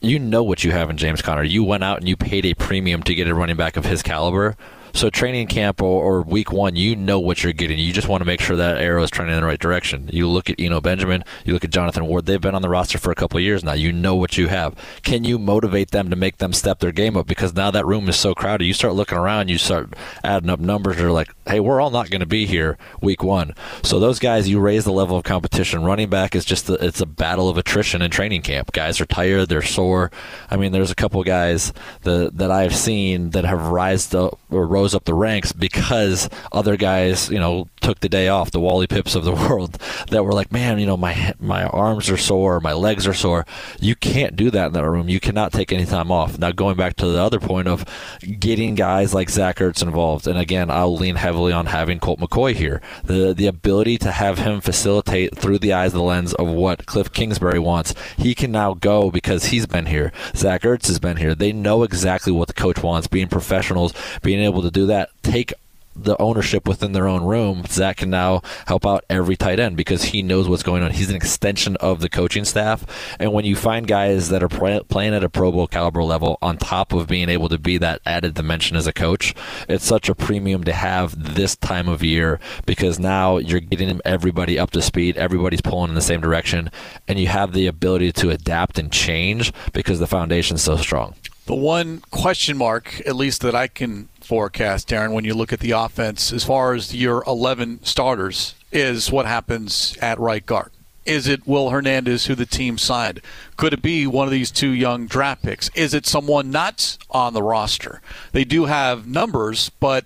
[0.00, 1.42] you know what you have in James Conner.
[1.42, 4.02] You went out and you paid a premium to get a running back of his
[4.02, 4.56] caliber.
[4.92, 7.78] So training camp or, or, week one, you know what you're getting.
[7.78, 10.10] You just want to make sure that arrow is trending in the right direction.
[10.12, 12.26] You look at Eno Benjamin, you look at Jonathan Ward.
[12.26, 13.72] They've been on the roster for a couple years now.
[13.72, 14.74] You know what you have.
[15.02, 17.26] Can you motivate them to make them step their game up?
[17.26, 18.64] Because now that room is so crowded.
[18.64, 20.96] You start looking around, you start adding up numbers.
[20.96, 23.54] They're like, hey, we're all not going to be here week one.
[23.82, 25.82] So those guys, you raise the level of competition.
[25.82, 28.72] Running back is just a, it's a battle of attrition in training camp.
[28.72, 30.10] Guys are tired, they're sore.
[30.50, 31.72] I mean, there's a couple guys
[32.02, 36.76] that that I've seen that have rised up or rose up the ranks because other
[36.76, 39.74] guys, you know, took the day off, the Wally Pipps of the world,
[40.08, 43.44] that were like, man, you know, my my arms are sore, my legs are sore.
[43.78, 45.08] You can't do that in that room.
[45.08, 46.38] You cannot take any time off.
[46.38, 47.84] Now, going back to the other point of
[48.38, 52.54] getting guys like Zach Ertz involved, and again, I'll lean heavily on having Colt McCoy
[52.54, 52.80] here.
[53.04, 56.86] The the ability to have him facilitate through the eyes of the lens of what
[56.86, 57.94] Cliff Kingsbury wants.
[58.16, 60.12] He can now go because he's been here.
[60.34, 61.34] Zach Ertz has been here.
[61.34, 63.08] They know exactly what the coach wants.
[63.08, 65.52] Being professionals, being able to do that, take
[65.96, 70.04] the ownership within their own room, Zach can now help out every tight end because
[70.04, 70.92] he knows what's going on.
[70.92, 72.86] He's an extension of the coaching staff.
[73.18, 76.38] And when you find guys that are play, playing at a Pro Bowl caliber level
[76.40, 79.34] on top of being able to be that added dimension as a coach,
[79.68, 84.58] it's such a premium to have this time of year because now you're getting everybody
[84.58, 85.16] up to speed.
[85.16, 86.70] Everybody's pulling in the same direction.
[87.08, 91.14] And you have the ability to adapt and change because the foundation's so strong.
[91.46, 95.60] The one question mark, at least that I can forecast, Darren, when you look at
[95.60, 100.70] the offense as far as your 11 starters, is what happens at right guard.
[101.06, 103.20] Is it Will Hernandez who the team signed?
[103.56, 105.68] Could it be one of these two young draft picks?
[105.70, 108.00] Is it someone not on the roster?
[108.32, 110.04] They do have numbers, but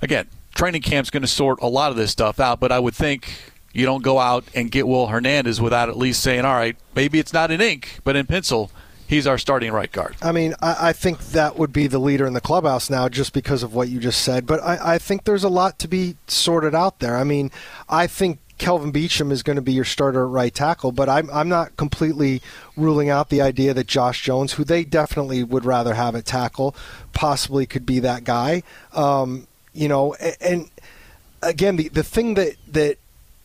[0.00, 2.60] again, training camp's going to sort a lot of this stuff out.
[2.60, 6.22] But I would think you don't go out and get Will Hernandez without at least
[6.22, 8.70] saying, all right, maybe it's not in ink, but in pencil,
[9.12, 10.16] he's our starting right guard.
[10.22, 13.34] I mean, I, I, think that would be the leader in the clubhouse now just
[13.34, 14.46] because of what you just said.
[14.46, 17.16] But I, I think there's a lot to be sorted out there.
[17.16, 17.50] I mean,
[17.90, 21.50] I think Kelvin Beachum is going to be your starter right tackle, but I'm, I'm
[21.50, 22.40] not completely
[22.74, 26.74] ruling out the idea that Josh Jones, who they definitely would rather have at tackle,
[27.12, 28.62] possibly could be that guy.
[28.94, 30.70] Um, you know, and, and
[31.42, 32.96] again, the, the thing that, that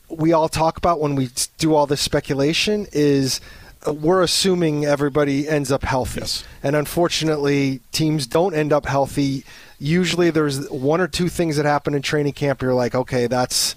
[0.07, 3.41] we all talk about when we do all this speculation is–
[3.93, 6.21] we're assuming everybody ends up healthy.
[6.21, 6.43] Yes.
[6.63, 9.43] And unfortunately, teams don't end up healthy.
[9.79, 13.75] Usually there's one or two things that happen in training camp you're like, "Okay, that's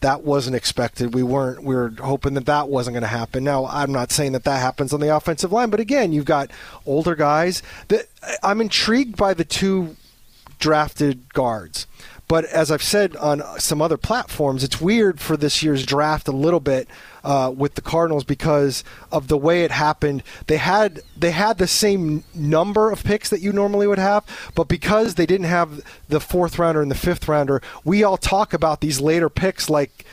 [0.00, 1.14] that wasn't expected.
[1.14, 4.32] We weren't we were hoping that that wasn't going to happen." Now, I'm not saying
[4.32, 6.50] that that happens on the offensive line, but again, you've got
[6.84, 8.06] older guys that
[8.42, 9.96] I'm intrigued by the two
[10.58, 11.86] drafted guards.
[12.28, 16.32] But as I've said on some other platforms, it's weird for this year's draft a
[16.32, 16.88] little bit
[17.22, 20.22] uh, with the Cardinals because of the way it happened.
[20.46, 24.66] They had they had the same number of picks that you normally would have, but
[24.66, 28.80] because they didn't have the fourth rounder and the fifth rounder, we all talk about
[28.80, 30.04] these later picks like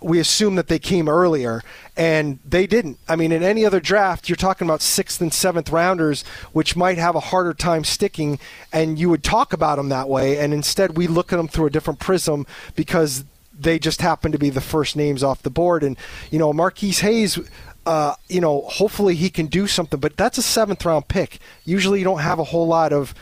[0.00, 1.62] we assume that they came earlier,
[1.96, 2.98] and they didn't.
[3.08, 6.98] I mean, in any other draft, you're talking about sixth and seventh rounders, which might
[6.98, 8.38] have a harder time sticking,
[8.72, 10.38] and you would talk about them that way.
[10.38, 13.24] And instead, we look at them through a different prism because
[13.58, 15.82] they just happen to be the first names off the board.
[15.82, 15.96] And
[16.30, 17.38] you know, Marquis Hayes.
[17.86, 21.38] Uh, you know, hopefully he can do something, but that's a seventh round pick.
[21.64, 23.14] Usually, you don't have a whole lot of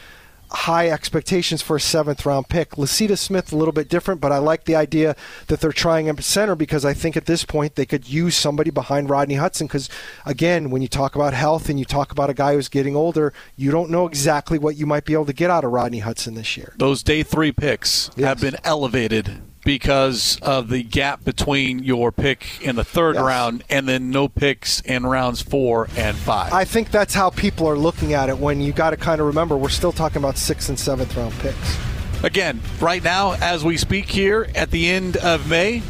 [0.55, 2.71] high expectations for a seventh round pick.
[2.73, 5.17] Lecitus Smith a little bit different, but I like the idea
[5.49, 8.37] that they're trying him at center because I think at this point they could use
[8.37, 9.67] somebody behind Rodney Hudson.
[9.67, 9.89] Because
[10.25, 13.33] again, when you talk about health and you talk about a guy who's getting older,
[13.57, 16.35] you don't know exactly what you might be able to get out of Rodney Hudson
[16.35, 16.75] this year.
[16.79, 18.27] Those day three picks yes.
[18.27, 23.25] have been elevated because of the gap between your pick in the third yes.
[23.25, 26.53] round and then no picks in rounds four and five.
[26.53, 29.27] I think that's how people are looking at it when you got to kind of
[29.27, 31.79] remember we're still talking about sixth and seventh round picks.
[32.23, 35.83] Again, right now, as we speak here at the end of May,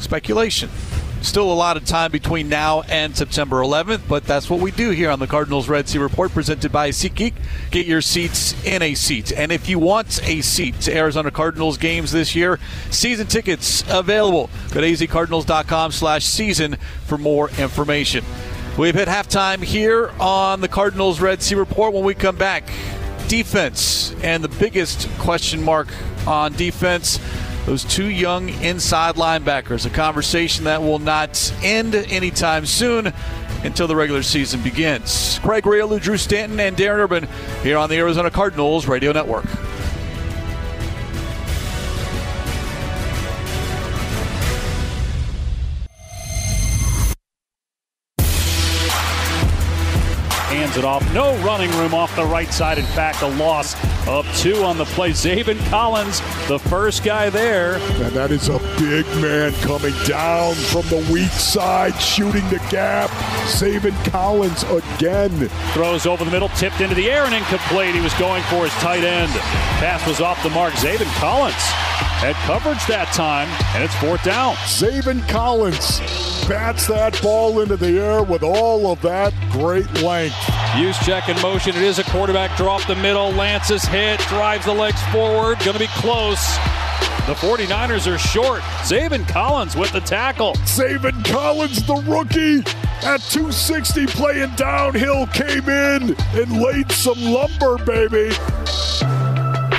[0.00, 0.70] speculation.
[1.26, 4.90] Still a lot of time between now and September 11th, but that's what we do
[4.90, 7.34] here on the Cardinals Red Sea Report presented by SeatGeek.
[7.72, 9.32] Get your seats in a seat.
[9.32, 12.60] And if you want a seat to Arizona Cardinals games this year,
[12.90, 14.48] season tickets available.
[14.70, 18.24] Go to azcardinals.com slash season for more information.
[18.78, 21.92] We've hit halftime here on the Cardinals Red Sea Report.
[21.92, 22.70] When we come back,
[23.26, 25.88] defense and the biggest question mark
[26.24, 27.18] on defense
[27.66, 29.84] those two young inside linebackers.
[29.84, 33.12] A conversation that will not end anytime soon
[33.64, 35.38] until the regular season begins.
[35.42, 37.28] Craig Grialou, Drew Stanton, and Darren Urban
[37.62, 39.44] here on the Arizona Cardinals Radio Network.
[50.76, 51.14] Hands it off.
[51.14, 52.78] No running room off the right side.
[52.78, 53.74] In fact, a loss
[54.06, 55.10] of two on the play.
[55.10, 57.74] Zaven Collins, the first guy there.
[57.76, 63.10] And that is a big man coming down from the weak side, shooting the gap.
[63.46, 65.48] Zaven Collins again.
[65.72, 67.94] Throws over the middle, tipped into the air and incomplete.
[67.94, 69.30] He was going for his tight end.
[69.80, 70.72] Pass was off the mark.
[70.74, 71.54] Zaven Collins
[72.16, 74.54] had coverage that time, and it's fourth down.
[74.56, 76.00] Zaven Collins
[76.48, 80.34] bats that ball into the air with all of that great length.
[80.76, 81.74] Juszczyk in motion.
[81.74, 83.30] It is a quarterback drop the middle.
[83.30, 85.58] Lance's hit, drives the legs forward.
[85.60, 86.56] Going to be close.
[87.26, 88.60] The 49ers are short.
[88.82, 90.52] Zaven Collins with the tackle.
[90.66, 92.58] Zaven Collins, the rookie,
[93.06, 98.34] at 260 playing downhill, came in and laid some lumber, baby.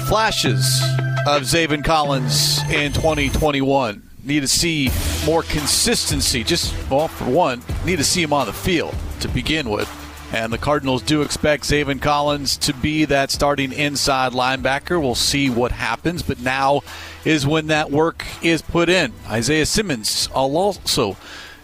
[0.08, 0.82] Flashes
[1.28, 4.02] of Zaven Collins in 2021.
[4.24, 4.90] Need to see
[5.28, 6.44] more consistency.
[6.44, 10.07] Just, well, for one, need to see him on the field to begin with.
[10.34, 15.02] And the Cardinals do expect Zaven Collins to be that starting inside linebacker.
[15.02, 16.82] We'll see what happens, but now
[17.24, 19.14] is when that work is put in.
[19.28, 21.16] Isaiah Simmons also.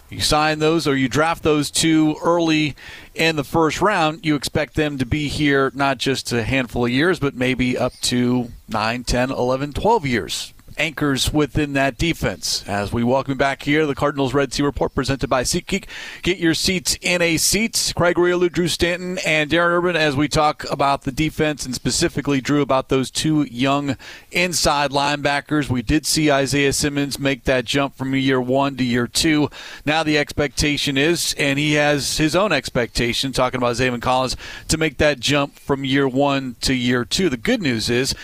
[0.09, 2.75] You sign those or you draft those two early
[3.15, 6.91] in the first round, you expect them to be here not just a handful of
[6.91, 12.63] years, but maybe up to 9, 10, 11, 12 years anchors within that defense.
[12.67, 15.85] As we welcome back here, the Cardinals Red Sea Report presented by SeatGeek.
[16.21, 17.93] Get your seats in a seat.
[17.95, 22.41] Craig Grialou, Drew Stanton, and Darren Urban as we talk about the defense and specifically,
[22.41, 23.97] Drew, about those two young
[24.31, 25.69] inside linebackers.
[25.69, 29.49] We did see Isaiah Simmons make that jump from year one to year two.
[29.85, 34.35] Now the expectation is, and he has his own expectation, talking about Zaven Collins,
[34.67, 37.29] to make that jump from year one to year two.
[37.29, 38.15] The good news is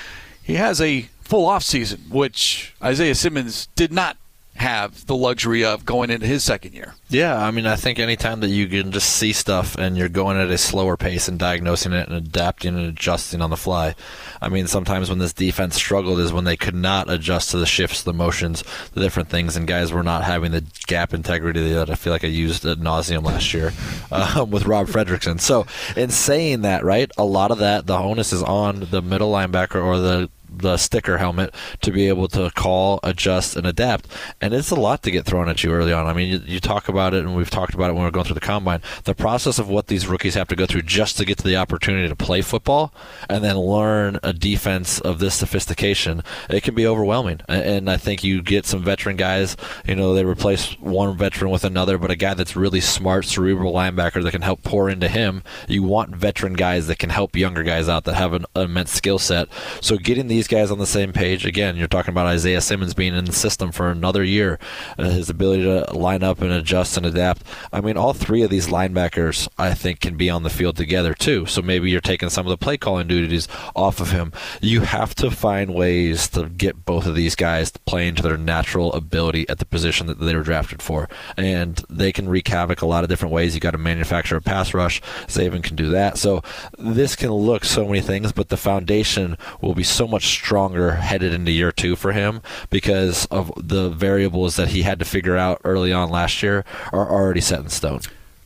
[0.42, 4.18] he has a full offseason, which Isaiah Simmons did not
[4.56, 6.94] have the luxury of going into his second year.
[7.08, 10.38] Yeah, I mean, I think anytime that you can just see stuff and you're going
[10.38, 13.96] at a slower pace and diagnosing it and adapting and adjusting on the fly.
[14.42, 17.66] I mean, sometimes when this defense struggled is when they could not adjust to the
[17.66, 18.64] shifts, the motions,
[18.94, 22.26] the different things, and guys were not having the gap integrity that I feel like
[22.26, 23.72] I used at nauseum last year
[24.12, 25.40] um, with Rob Fredrickson.
[25.40, 29.32] So, in saying that, right, a lot of that, the onus is on the middle
[29.32, 34.08] linebacker or the the sticker helmet to be able to call, adjust, and adapt.
[34.42, 36.08] And it's a lot to get thrown at you early on.
[36.08, 38.12] I mean, you, you, talk about it, and we've talked about it when we are
[38.12, 38.82] going through the combine.
[39.04, 41.56] The process of what these rookies have to go through just to get to the
[41.56, 42.94] opportunity to play football
[43.30, 47.42] and then learn a defense of this sophistication, it can be overwhelming.
[47.48, 51.64] And I think you get some veteran guys, you know, they replace one veteran with
[51.64, 55.44] another, but a guy that's really smart, cerebral linebacker that can help pour into him.
[55.68, 59.20] You want veteran guys that can help younger guys out that have an immense skill
[59.20, 59.48] set.
[59.82, 61.46] So getting these guys on the same page.
[61.46, 64.58] Again, you're talking about Isaiah Simmons being in the system for another year,
[64.98, 67.44] uh, his ability to line up and adjust and adapt.
[67.74, 71.14] I mean, all three of these linebackers, I think, can be on the field together
[71.14, 71.46] too.
[71.46, 74.32] So maybe you're taking some of the play calling duties off of him.
[74.62, 78.94] You have to find ways to get both of these guys playing to their natural
[78.94, 82.86] ability at the position that they were drafted for, and they can wreak havoc a
[82.86, 83.56] lot of different ways.
[83.56, 85.02] You got to manufacture a pass rush.
[85.28, 86.18] Zaven can do that.
[86.18, 86.42] So
[86.78, 91.34] this can look so many things, but the foundation will be so much stronger headed
[91.34, 95.62] into year two for him because of the variables that he had to figure out
[95.64, 98.02] early on last year are already set in stone.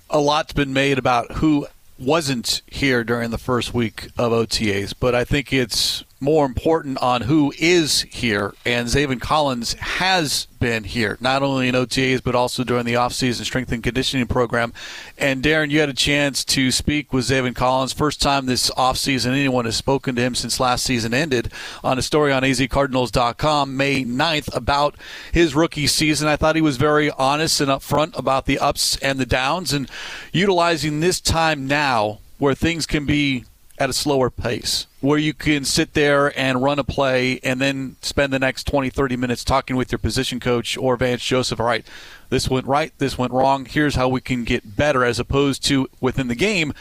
[0.09, 1.67] A lot's been made about who
[1.99, 7.21] wasn't here during the first week of OTAs, but I think it's more important on
[7.21, 8.53] who is here.
[8.65, 13.43] And Zaven Collins has been here, not only in OTAs, but also during the offseason
[13.43, 14.73] strength and conditioning program.
[15.17, 17.91] And Darren, you had a chance to speak with Zaven Collins.
[17.91, 21.51] First time this offseason anyone has spoken to him since last season ended
[21.83, 24.95] on a story on azcardinals.com May 9th about
[25.33, 26.29] his rookie season.
[26.29, 29.89] I thought he was very honest and upfront about the ups and the downs and
[30.31, 33.43] utilizing this time now where things can be
[33.83, 37.97] at a slower pace where you can sit there and run a play and then
[38.01, 41.59] spend the next 20, 30 minutes talking with your position coach or Vance Joseph.
[41.59, 41.85] All right,
[42.29, 43.65] this went right, this went wrong.
[43.65, 46.73] Here's how we can get better, as opposed to within the game,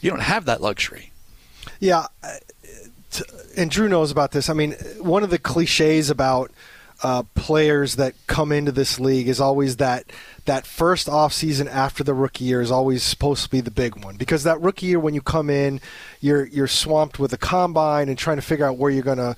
[0.00, 1.12] you don't have that luxury.
[1.78, 2.06] Yeah,
[3.54, 4.48] and Drew knows about this.
[4.48, 6.50] I mean, one of the cliches about
[7.02, 10.06] uh, players that come into this league is always that
[10.46, 14.04] that first off season after the rookie year is always supposed to be the big
[14.04, 15.80] one because that rookie year when you come in,
[16.20, 19.36] you're you're swamped with a combine and trying to figure out where you're going to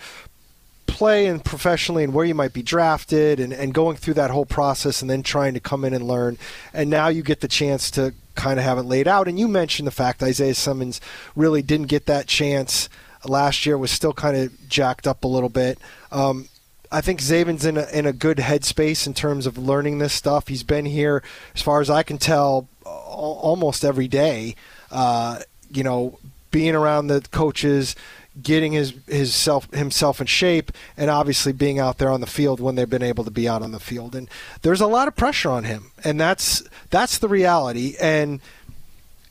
[0.87, 4.47] play and professionally and where you might be drafted and, and going through that whole
[4.47, 6.37] process and then trying to come in and learn.
[6.73, 9.29] And now you get the chance to kind of have it laid out.
[9.29, 11.01] And you mentioned the fact Isaiah Simmons
[11.37, 12.89] really didn't get that chance
[13.25, 15.79] last year, was still kind of jacked up a little bit.
[16.11, 16.49] Um,
[16.91, 20.49] I think Zaven's in a, in a good headspace in terms of learning this stuff.
[20.49, 21.23] He's been here,
[21.55, 24.55] as far as I can tell, almost every day.
[24.91, 26.19] Uh, you know,
[26.51, 27.95] being around the coaches,
[28.41, 32.61] getting his his self himself in shape, and obviously being out there on the field
[32.61, 34.15] when they've been able to be out on the field.
[34.15, 34.29] And
[34.63, 37.97] there's a lot of pressure on him, and that's that's the reality.
[38.01, 38.41] And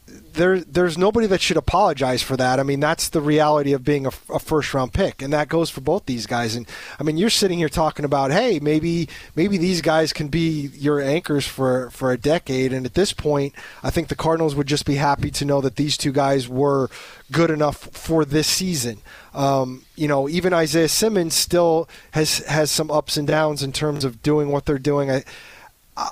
[0.08, 2.60] there, there's nobody that should apologize for that.
[2.60, 5.70] I mean, that's the reality of being a, a, first round pick, and that goes
[5.70, 6.56] for both these guys.
[6.56, 6.68] And
[7.00, 11.02] I mean, you're sitting here talking about, hey, maybe maybe these guys can be your
[11.02, 12.72] anchors for for a decade.
[12.72, 15.76] And at this point, I think the Cardinals would just be happy to know that
[15.76, 16.90] these two guys were
[17.32, 19.00] good enough for this season.
[19.34, 24.06] Um, you know, even Isaiah Simmons still has has some ups and downs in terms
[24.06, 25.12] of doing what they're doing.
[25.12, 25.24] I,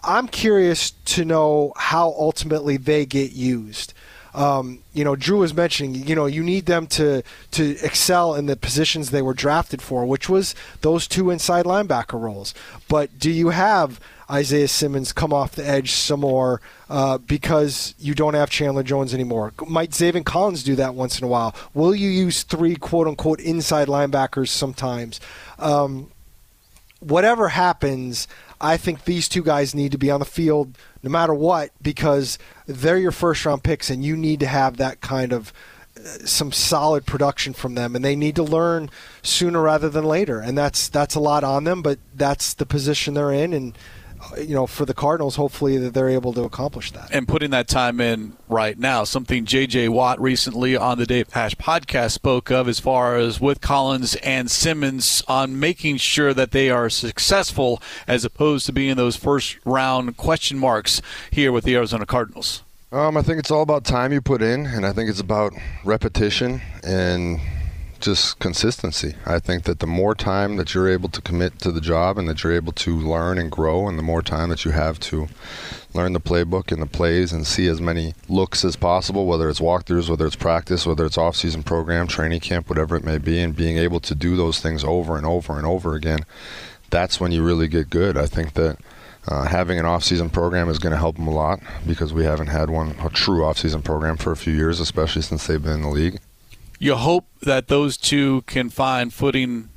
[0.04, 3.94] I'm curious to know how ultimately they get used.
[4.34, 8.48] Um, you know, Drew was mentioning, you know, you need them to to excel in
[8.48, 12.54] the positions they were drafted for, which was those two inside linebacker roles.
[12.90, 18.14] But do you have Isaiah Simmons come off the edge some more uh, because you
[18.14, 19.54] don't have Chandler Jones anymore?
[19.68, 21.56] Might Zaven Collins do that once in a while?
[21.74, 25.22] Will you use three quote unquote inside linebackers sometimes?
[25.60, 26.12] Um,
[27.06, 28.28] whatever happens,
[28.60, 32.40] I think these two guys need to be on the field no matter what because
[32.66, 35.54] they're your first round picks and you need to have that kind of
[35.98, 38.90] uh, some solid production from them and they need to learn
[39.22, 40.40] sooner rather than later.
[40.40, 43.78] And that's that's a lot on them but that's the position they're in and
[44.38, 47.10] you know, for the Cardinals, hopefully that they're able to accomplish that.
[47.12, 49.90] And putting that time in right now, something J.J.
[49.90, 54.50] Watt recently on the Dave Pasch podcast spoke of as far as with Collins and
[54.50, 60.18] Simmons on making sure that they are successful as opposed to being those first round
[60.18, 61.02] question marks
[61.32, 62.64] here with the Arizona Cardinals.
[62.92, 65.54] Um, I think it's all about time you put in, and I think it's about
[65.84, 67.42] repetition and
[68.06, 69.16] just consistency.
[69.26, 72.30] I think that the more time that you're able to commit to the job and
[72.30, 75.28] that you're able to learn and grow, and the more time that you have to
[75.94, 79.60] learn the playbook and the plays and see as many looks as possible, whether it's
[79.60, 83.56] walkthroughs, whether it's practice, whether it's off-season program, training camp, whatever it may be, and
[83.56, 86.20] being able to do those things over and over and over again,
[86.92, 88.18] that's when you really get good.
[88.18, 88.78] I think that.
[89.28, 92.46] Uh, having an off-season program is going to help them a lot because we haven't
[92.46, 95.82] had one a true off-season program for a few years, especially since they've been in
[95.82, 96.20] the league
[96.86, 99.70] you hope that those two can find footing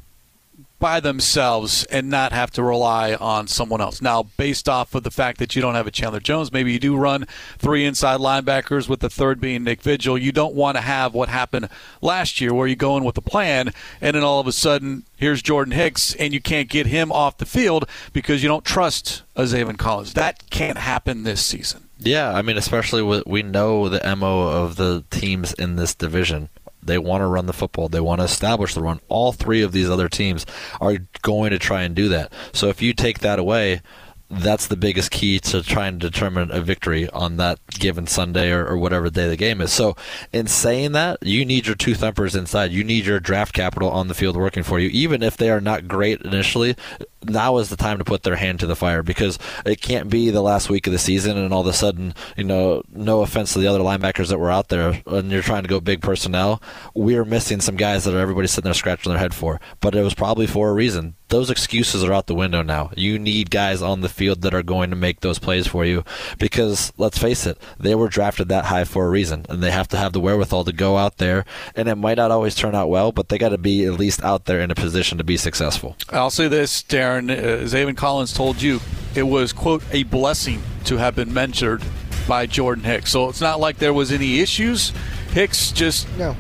[0.79, 4.01] by themselves and not have to rely on someone else.
[4.01, 6.79] Now, based off of the fact that you don't have a Chandler Jones, maybe you
[6.79, 10.17] do run three inside linebackers with the third being Nick Vigil.
[10.19, 11.69] You don't want to have what happened
[12.01, 15.05] last year where you go in with a plan and then all of a sudden
[15.17, 19.23] here's Jordan Hicks and you can't get him off the field because you don't trust
[19.35, 20.13] a Zaven Collins.
[20.13, 21.89] That can't happen this season.
[21.99, 26.49] Yeah, I mean, especially with we know the mo of the teams in this division.
[26.83, 27.89] They want to run the football.
[27.89, 29.01] They want to establish the run.
[29.09, 30.47] All three of these other teams
[30.81, 32.33] are going to try and do that.
[32.53, 33.83] So if you take that away,
[34.31, 38.67] that's the biggest key to trying to determine a victory on that given Sunday or,
[38.67, 39.73] or, whatever day the game is.
[39.73, 39.97] So,
[40.33, 42.71] in saying that, you need your two thumpers inside.
[42.71, 45.61] You need your draft capital on the field working for you, even if they are
[45.61, 46.77] not great initially.
[47.25, 50.31] Now is the time to put their hand to the fire because it can't be
[50.31, 53.55] the last week of the season and all of a sudden, you know, no offense
[53.55, 56.63] to the other linebackers that were out there, and you're trying to go big personnel.
[56.95, 60.15] We're missing some guys that everybody's sitting there scratching their head for, but it was
[60.15, 62.91] probably for a reason those excuses are out the window now.
[62.97, 66.05] You need guys on the field that are going to make those plays for you
[66.39, 69.89] because let's face it, they were drafted that high for a reason and they have
[69.89, 71.45] to have the wherewithal to go out there
[71.77, 74.23] and it might not always turn out well, but they got to be at least
[74.23, 75.97] out there in a position to be successful.
[76.11, 78.81] I'll say this, Darren, as Zaven Collins told you,
[79.15, 81.85] it was quote a blessing to have been mentored
[82.27, 83.11] by Jordan Hicks.
[83.11, 84.93] So it's not like there was any issues.
[85.33, 86.37] Hicks just no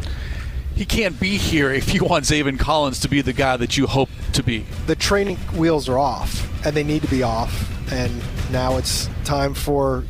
[0.78, 3.88] he can't be here if you want Zaven Collins to be the guy that you
[3.88, 4.60] hope to be.
[4.86, 7.92] The training wheels are off, and they need to be off.
[7.92, 8.22] And
[8.52, 10.04] now it's time for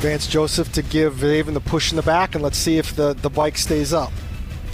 [0.00, 3.14] Vance Joseph to give Zaven the push in the back, and let's see if the,
[3.14, 4.10] the bike stays up.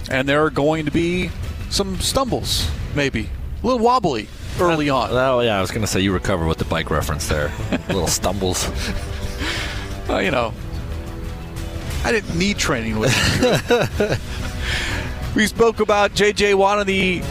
[0.09, 1.29] And there are going to be
[1.69, 3.29] some stumbles, maybe.
[3.61, 4.27] A little wobbly
[4.59, 5.09] early uh, on.
[5.11, 7.51] Oh, yeah, I was going to say you recover with the bike reference there.
[7.89, 8.67] little stumbles.
[10.07, 10.51] Well, you know,
[12.03, 13.13] I didn't need training with
[13.99, 14.15] you.
[15.37, 16.55] we spoke about J.J.
[16.55, 17.21] Watt on the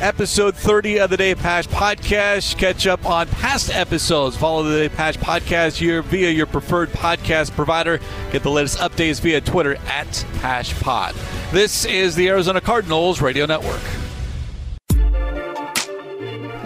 [0.00, 2.56] episode 30 of the Dave Pasch podcast.
[2.56, 4.38] Catch up on past episodes.
[4.38, 8.00] Follow the Dave Pasch podcast here via your preferred podcast provider.
[8.30, 10.06] Get the latest updates via Twitter at
[10.38, 11.12] PaschPod.
[11.50, 13.82] This is the Arizona Cardinals Radio Network.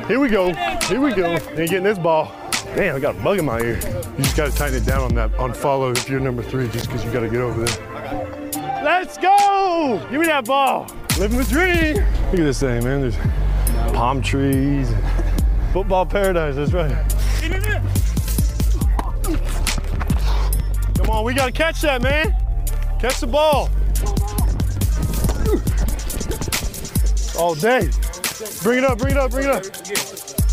[0.06, 0.54] Here we go.
[0.84, 1.32] Here we go.
[1.32, 2.30] Ain't getting this ball.
[2.76, 3.74] Damn, I got a bug in my ear.
[4.16, 6.68] You just got to tighten it down on that on follow if you're number three,
[6.68, 7.95] just because you got to get over there.
[8.86, 10.00] Let's go!
[10.12, 10.86] Give me that ball.
[11.18, 11.96] Living the dream.
[11.96, 13.00] Look at this thing, man.
[13.00, 13.16] There's
[13.92, 14.88] palm trees,
[15.72, 16.54] football paradise.
[16.54, 16.94] That's right.
[20.98, 22.32] Come on, we got to catch that, man.
[23.00, 23.70] Catch the ball.
[27.36, 27.90] All day.
[28.62, 29.64] Bring it up, bring it up, bring it up.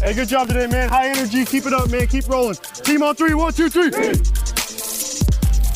[0.02, 0.90] Hey, good job today, man.
[0.90, 1.46] High energy.
[1.46, 2.08] Keep it up, man.
[2.08, 2.56] Keep rolling.
[2.56, 3.36] Team on three.
[3.36, 3.92] One, two, three.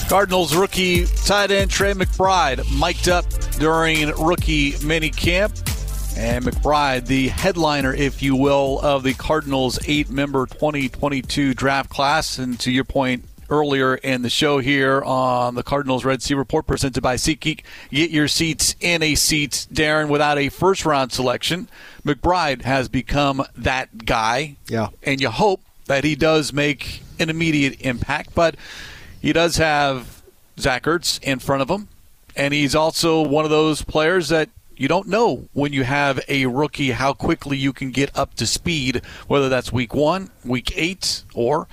[0.07, 3.25] Cardinals rookie tight end Trey McBride mic'd up
[3.59, 5.53] during rookie mini camp.
[6.15, 12.39] And McBride, the headliner, if you will, of the Cardinals eight member 2022 draft class.
[12.39, 16.65] And to your point earlier in the show here on the Cardinals Red Sea Report
[16.65, 21.67] presented by SeatGeek, get your seats in a seat, Darren, without a first round selection.
[22.05, 24.55] McBride has become that guy.
[24.69, 24.87] Yeah.
[25.03, 28.33] And you hope that he does make an immediate impact.
[28.33, 28.55] But
[29.28, 30.23] he does have
[30.57, 31.89] Zach Ertz in front of him.
[32.38, 34.47] And he's also one of those players that
[34.78, 38.47] you don't know when you have a rookie how quickly you can get up to
[38.47, 41.67] speed, whether that's week one, week eight, or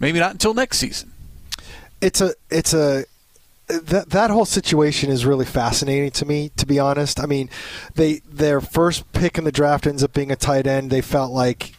[0.00, 1.12] maybe not until next season.
[2.00, 3.04] It's a it's a
[3.68, 7.20] that that whole situation is really fascinating to me to be honest.
[7.20, 7.50] I mean,
[7.94, 10.90] they their first pick in the draft ends up being a tight end.
[10.90, 11.76] They felt like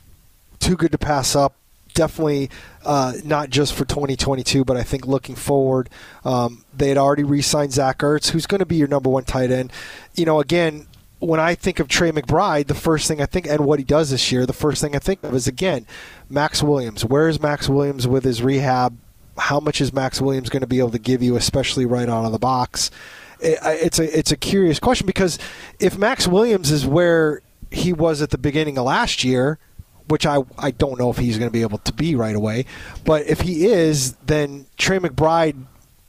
[0.62, 1.54] too good to pass up.
[1.93, 2.50] Definitely
[2.86, 5.90] uh, not just for 2022, but I think looking forward,
[6.24, 9.52] um, they had already re-signed Zach Ertz, who's going to be your number one tight
[9.52, 9.72] end.
[10.14, 10.88] You know, again,
[11.20, 14.12] when I think of Trey McBride, the first thing I think, and what he does
[14.12, 15.88] this year, the first thing I think of is again,
[16.30, 17.04] Maxx Williams.
[17.04, 18.98] Where is Maxx Williams with his rehab?
[19.38, 22.26] How much is Maxx Williams going to be able to give you, especially right out
[22.26, 22.92] of the box?
[23.42, 25.38] It's a it's a curious question because
[25.80, 29.60] if Maxx Williams is where he was at the beginning of last year,
[30.08, 32.66] which I, I don't know if he's going to be able to be right away.
[33.03, 35.64] But if he is, then Trey McBride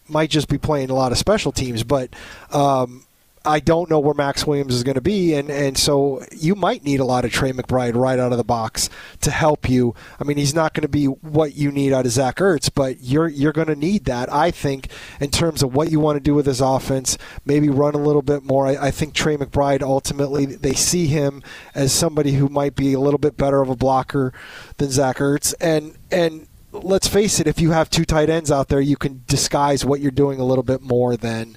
[0.09, 1.82] might just be playing a lot of special teams.
[1.82, 2.11] But
[2.51, 3.05] um,
[3.47, 6.84] I don't know where Maxx Williams is going to be, and, and so you might
[6.84, 8.90] need a lot of Trey McBride right out of the box
[9.20, 9.94] to help you.
[10.20, 13.01] I mean, he's not going to be what you need out of Zach Ertz, but
[13.01, 14.32] you're you're going to need that.
[14.32, 14.88] I think
[15.20, 18.22] in terms of what you want to do with his offense, maybe run a little
[18.22, 18.66] bit more.
[18.66, 21.42] I, I think Trey McBride ultimately they see him
[21.74, 24.32] as somebody who might be a little bit better of a blocker
[24.78, 26.49] than Zach Ertz, and and
[26.82, 30.01] let's face it, if you have two tight ends out there, you can disguise what
[30.01, 31.57] you're doing a little bit more than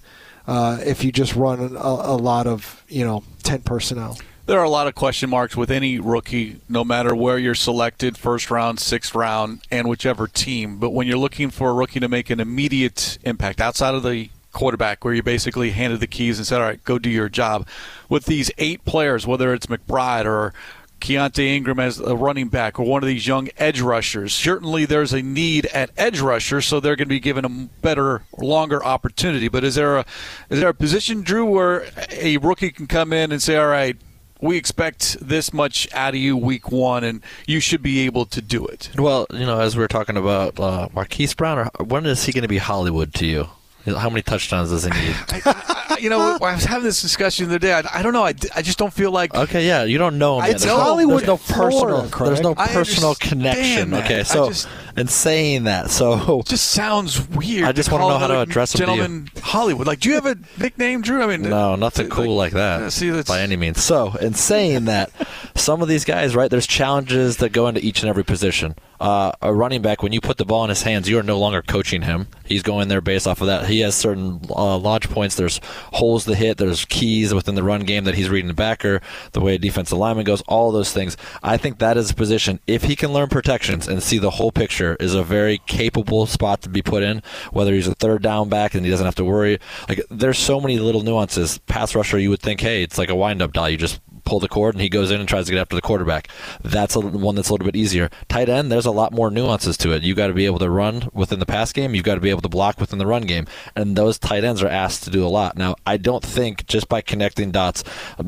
[0.49, 4.17] uh, if you just run a, a lot of you know ten personnel.
[4.47, 8.17] There are a lot of question marks with any rookie, no matter where you're selected,
[8.17, 10.79] first round, sixth round, and whichever team.
[10.79, 14.31] But when you're looking for a rookie to make an immediate impact outside of the
[14.51, 17.67] quarterback, where you basically handed the keys and said, all right, go do your job,
[18.09, 20.51] with these eight players, whether it's McBride or
[20.99, 24.33] Keaontay Ingram as a running back or one of these young edge rushers.
[24.33, 27.49] Certainly, there's a need at edge rusher, so they're going to be given a
[27.81, 29.47] better, longer opportunity.
[29.47, 30.05] But is there a
[30.49, 33.97] is there a position, Drew, where a rookie can come in and say, "All right,
[34.41, 38.41] we expect this much out of you week one, and you should be able to
[38.41, 42.25] do it." Well, you know, as we are talking about uh, Marquise Brown, when is
[42.25, 43.49] he going to be Hollywood to you?
[43.95, 45.15] How many touchdowns does he need?
[45.29, 47.73] I, I, you know, I was having this discussion the other day.
[47.73, 48.23] I, I don't know.
[48.23, 49.33] I, I just don't feel like.
[49.35, 50.43] Okay, yeah, you don't know him.
[50.43, 50.61] I Yet.
[50.61, 50.65] know.
[50.67, 52.09] There's Hollywood, no, there's no personal.
[52.09, 52.27] Craig.
[52.27, 53.91] There's no personal connection.
[53.91, 54.05] that.
[54.05, 54.67] Okay, so just-
[54.97, 57.63] in saying that, so It just sounds weird.
[57.63, 58.97] I just wanna know how to another address him to you.
[58.97, 59.87] Gentleman, Hollywood.
[59.87, 61.21] Like, do you have a nickname, Drew?
[61.23, 63.81] I mean, No, nothing cool like that yeah, see, that's- by any means.
[63.81, 65.11] So, in saying that,
[65.55, 68.75] some of these guys, right, there's challenges that go into each and every position.
[68.99, 71.39] Uh, a running back, when you put the ball in his hands, you are no
[71.39, 72.27] longer coaching him.
[72.45, 73.67] He's going there based off of that.
[73.67, 75.35] He has certain uh, launch points.
[75.35, 75.61] There's
[75.93, 76.57] holes to hit.
[76.57, 79.97] There's keys within the run game that he's reading the backer, the way a defensive
[79.97, 81.15] lineman goes, all those things.
[81.41, 84.51] I think that is a position, if he can learn protections and see the whole
[84.51, 87.21] picture, is a very capable spot to be put in.
[87.51, 89.59] Whether he's a third down back and he doesn't have to worry.
[89.87, 91.59] Like, there's so many little nuances.
[91.59, 93.69] Pass rusher, you would think, hey, it's like a wind up doll.
[93.69, 95.81] You just pull the cord and he goes in and tries to get after the
[95.81, 96.27] quarterback.
[96.61, 98.11] That's a, one that's a little bit easier.
[98.27, 100.03] Tight end, there's a lot more nuances to it.
[100.03, 101.95] You got to be able to run within the pass game.
[101.95, 104.61] You've got to be able to block within the run game, and those tight ends
[104.61, 105.57] are asked to do a lot.
[105.57, 107.83] Now, I don't think just by connecting dots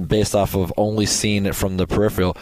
[0.07, 2.35] based off of only seeing it from the peripheral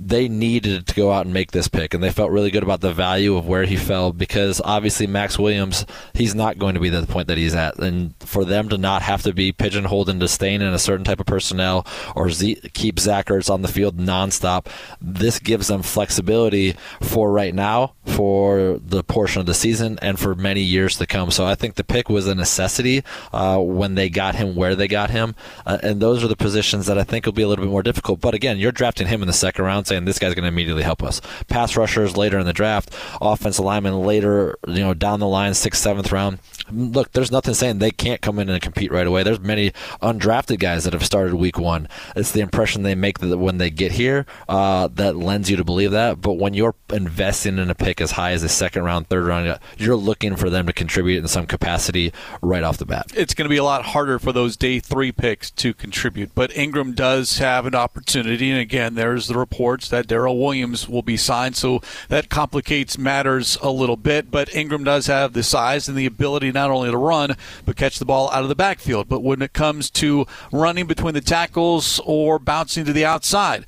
[0.00, 2.80] they needed to go out and make this pick, and they felt really good about
[2.80, 6.88] the value of where he fell because obviously Maxx Williams, he's not going to be
[6.88, 10.26] the point that he's at, and for them to not have to be pigeonholed into
[10.26, 11.86] staying in a certain type of personnel
[12.16, 14.66] or Z- keep Zach Ertz on the field nonstop,
[15.00, 20.34] this gives them flexibility for right now, for the portion of the season, and for
[20.34, 21.30] many years to come.
[21.30, 24.88] So I think the pick was a necessity uh, when they got him where they
[24.88, 27.64] got him, uh, and those are the positions that I think will be a little
[27.64, 28.20] bit more difficult.
[28.20, 30.82] But again, you're drafting him in the second round saying this guy's going to immediately
[30.82, 31.20] help us.
[31.48, 32.90] Pass rushers later in the draft,
[33.20, 36.38] offensive linemen later, you know, down the line, sixth, seventh round.
[36.70, 39.22] Look, there's nothing saying they can't come in and compete right away.
[39.22, 41.88] There's many undrafted guys that have started week one.
[42.16, 45.64] It's the impression they make that when they get here uh, that lends you to
[45.64, 46.20] believe that.
[46.20, 49.58] But when you're investing in a pick as high as a second round, third round,
[49.76, 53.12] you're looking for them to contribute in some capacity right off the bat.
[53.14, 56.34] It's going to be a lot harder for those day three picks to contribute.
[56.34, 58.50] But Ingram does have an opportunity.
[58.50, 62.98] And again, there's the report reports that Darrel Williams will be signed, so that complicates
[62.98, 64.30] matters a little bit.
[64.30, 67.98] But Ingram does have the size and the ability not only to run, but catch
[67.98, 69.08] the ball out of the backfield.
[69.08, 73.64] But when it comes to running between the tackles or bouncing to the outside,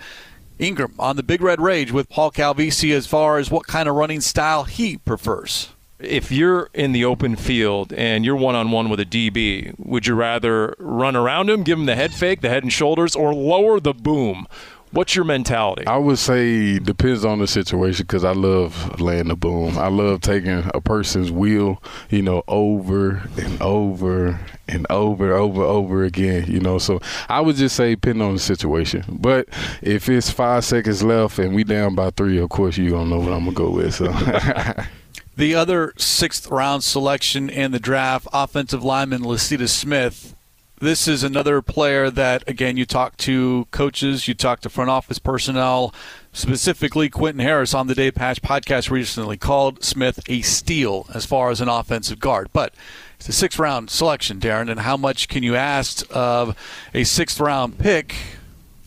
[0.59, 3.94] Ingram on the Big Red Rage with Paul Calvisi as far as what kind of
[3.94, 5.70] running style he prefers
[6.05, 10.07] if you're in the open field and you're one on one with a DB, would
[10.07, 13.34] you rather run around him, give him the head fake, the head and shoulders, or
[13.34, 14.46] lower the boom?
[14.95, 15.84] What's your mentality?
[15.88, 19.76] I would say depends on the situation because I love laying the boom.
[19.76, 24.38] I love taking a person's wheel, you know, over and over
[24.68, 26.45] and over, over, over again.
[26.47, 29.05] You know, so I would just say depend on the situation.
[29.09, 29.49] But
[29.82, 33.18] if it's five seconds left and we down by three, of course you gonna know
[33.18, 33.95] what I'm gonna go with.
[33.97, 34.12] So.
[35.36, 40.36] the other sixth round selection in the draft, offensive lineman Lecitus Smith
[40.81, 45.18] this is another player that, again, you talk to coaches, you talk to front office
[45.18, 45.95] personnel,
[46.33, 51.51] specifically Quentin Harris on the Dave Pasch podcast recently called Smith a steal as far
[51.51, 52.51] as an offensive guard.
[52.53, 52.75] But
[53.16, 56.57] it's a sixth round selection, Darren, and how much can you ask of
[56.93, 58.14] a sixth round pick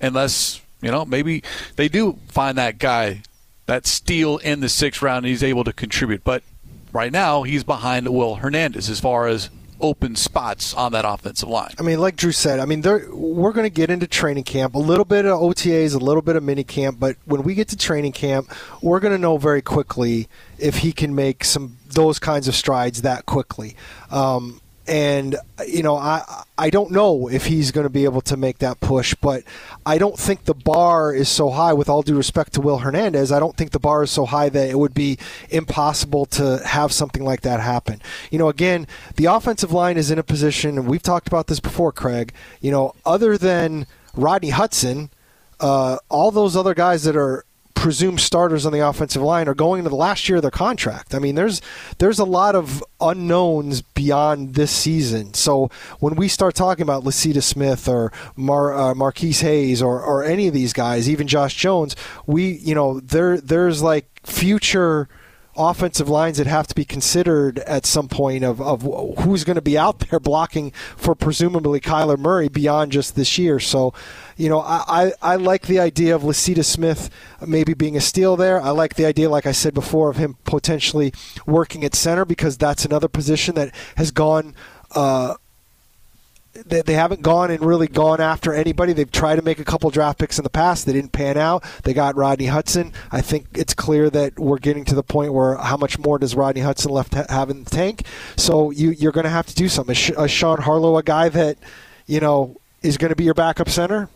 [0.01, 1.41] unless, you know, maybe
[1.77, 3.21] they do find that guy,
[3.65, 6.23] that steal in the sixth round, and he's able to contribute.
[6.23, 6.43] But
[6.91, 9.49] right now, he's behind Will Hernandez as far as
[9.81, 11.73] open spots on that offensive line.
[11.79, 14.79] I mean, like Drew said, I mean, we're going to get into training camp, a
[14.79, 17.77] little bit of OTAs, a little bit of mini camp, but when we get to
[17.77, 18.51] training camp,
[18.81, 23.01] we're going to know very quickly if he can make some those kinds of strides
[23.01, 23.75] that quickly.
[24.11, 25.35] Um, and
[25.67, 28.79] you know I I don't know if he's going to be able to make that
[28.79, 29.43] push, but
[29.85, 31.73] I don't think the bar is so high.
[31.73, 34.49] With all due respect to Will Hernandez, I don't think the bar is so high
[34.49, 35.17] that it would be
[35.49, 38.01] impossible to have something like that happen.
[38.31, 41.59] You know, again, the offensive line is in a position, and we've talked about this
[41.59, 42.33] before, Craig.
[42.61, 45.09] You know, other than Rodney Hudson,
[45.59, 47.43] uh, all those other guys that are
[47.77, 51.13] presumed starters on the offensive line are going into the last year of their contract.
[51.13, 51.61] I mean, there's
[51.99, 55.33] there's a lot of unknowns beyond this season.
[55.33, 55.69] So
[55.99, 60.47] when we start talking about Lecitus Smith or Mar, uh, Marquis Hayes or, or any
[60.47, 65.07] of these guys, even Josh Jones, we you know there there's like future
[65.57, 68.83] offensive lines that have to be considered at some point of, of
[69.19, 73.59] who's going to be out there blocking for presumably Kyler Murray beyond just this year.
[73.59, 73.93] So,
[74.35, 77.09] you know, I, I, I like the idea of Lecitus Smith
[77.45, 78.61] maybe being a steal there.
[78.61, 81.13] I like the idea, like I said before, of him potentially
[81.45, 84.55] working at center because that's another position that has gone.
[84.91, 85.35] Uh,
[86.65, 88.93] they, they haven't gone and really gone after anybody.
[88.93, 90.85] They've tried to make a couple draft picks in the past.
[90.85, 91.63] They didn't pan out.
[91.83, 92.93] They got Rodney Hudson.
[93.11, 96.35] I think it's clear that we're getting to the point where how much more does
[96.35, 98.05] Rodney Hudson left ha- have in the tank?
[98.35, 99.95] So you, you're going to have to do something.
[99.95, 101.57] Is, is Sean Harlow a guy that,
[102.05, 104.09] you know, is going to be your backup center?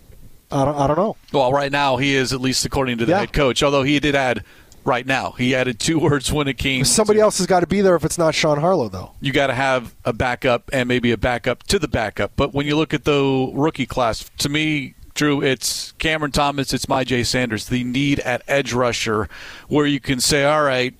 [0.51, 1.15] I don't, I don't know.
[1.31, 3.19] Well, right now he is, at least according to the yeah.
[3.19, 4.43] head coach, although he did add–
[4.83, 5.31] right now.
[5.31, 6.85] He added two words when it came.
[6.85, 9.11] Somebody to, else has got to be there if it's not Sean Harlow, though.
[9.21, 12.33] You got to have a backup and maybe a backup to the backup.
[12.35, 16.85] But when you look at the rookie class, to me, Drew, it's Cameron Thomas, it's
[16.85, 17.67] Myjai Sanders.
[17.67, 19.27] The need at edge rusher
[19.67, 20.93] where you can say, all right,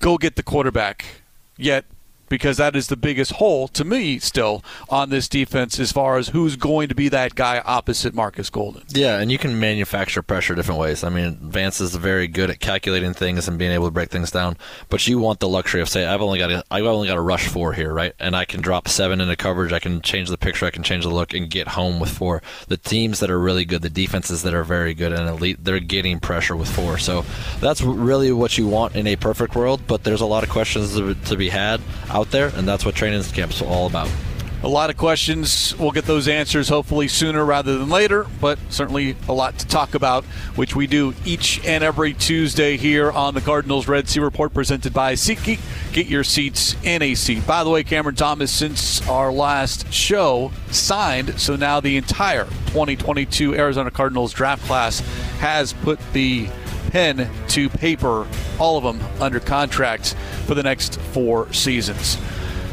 [0.00, 1.04] go get the quarterback.
[1.56, 1.84] Yet
[2.32, 6.28] because that is the biggest hole to me still on this defense as far as
[6.28, 8.82] who's going to be that guy opposite Marcus Golden.
[8.88, 11.04] Yeah, and you can manufacture pressure different ways.
[11.04, 14.30] I mean, Vance is very good at calculating things and being able to break things
[14.30, 14.56] down,
[14.88, 17.20] but you want the luxury of say, I've only got a, I've only got a
[17.20, 18.14] rush four here, right?
[18.18, 19.74] And I can drop seven into coverage.
[19.74, 20.64] I can change the picture.
[20.64, 22.40] I can change the look and get home with four.
[22.66, 25.80] The teams that are really good, the defenses that are very good and elite, they're
[25.80, 26.96] getting pressure with four.
[26.96, 27.26] So
[27.60, 29.82] that's really what you want in a perfect world.
[29.86, 31.82] But there's a lot of questions to, to be had
[32.22, 34.08] out there, and that's what training camp's all about.
[34.62, 35.76] A lot of questions.
[35.76, 39.96] We'll get those answers hopefully sooner rather than later, but certainly a lot to talk
[39.96, 44.54] about, which we do each and every Tuesday here on the Cardinals Red Sea Report
[44.54, 45.58] presented by SeatGeek.
[45.92, 47.44] Get your seats in a seat.
[47.44, 53.56] By the way, Cameron Thomas, since our last show, signed, so now the entire 2022
[53.56, 55.00] Arizona Cardinals draft class
[55.40, 56.48] has put the
[56.92, 58.26] pen to paper,
[58.60, 60.14] all of them under contract
[60.44, 62.18] for the next four seasons.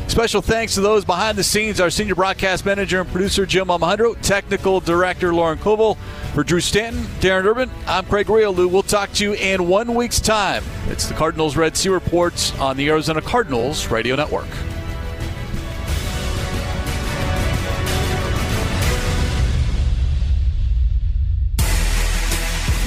[0.09, 4.15] Special thanks to those behind the scenes, our senior broadcast manager and producer Jim Alejandro,
[4.15, 5.97] technical director Lauren Koval.
[6.33, 8.69] For Drew Stanton, Darren Urban, I'm Craig Grialou.
[8.69, 10.63] We'll talk to you in one week's time.
[10.87, 14.47] It's the Cardinals Red Sea Reports on the Arizona Cardinals Radio Network.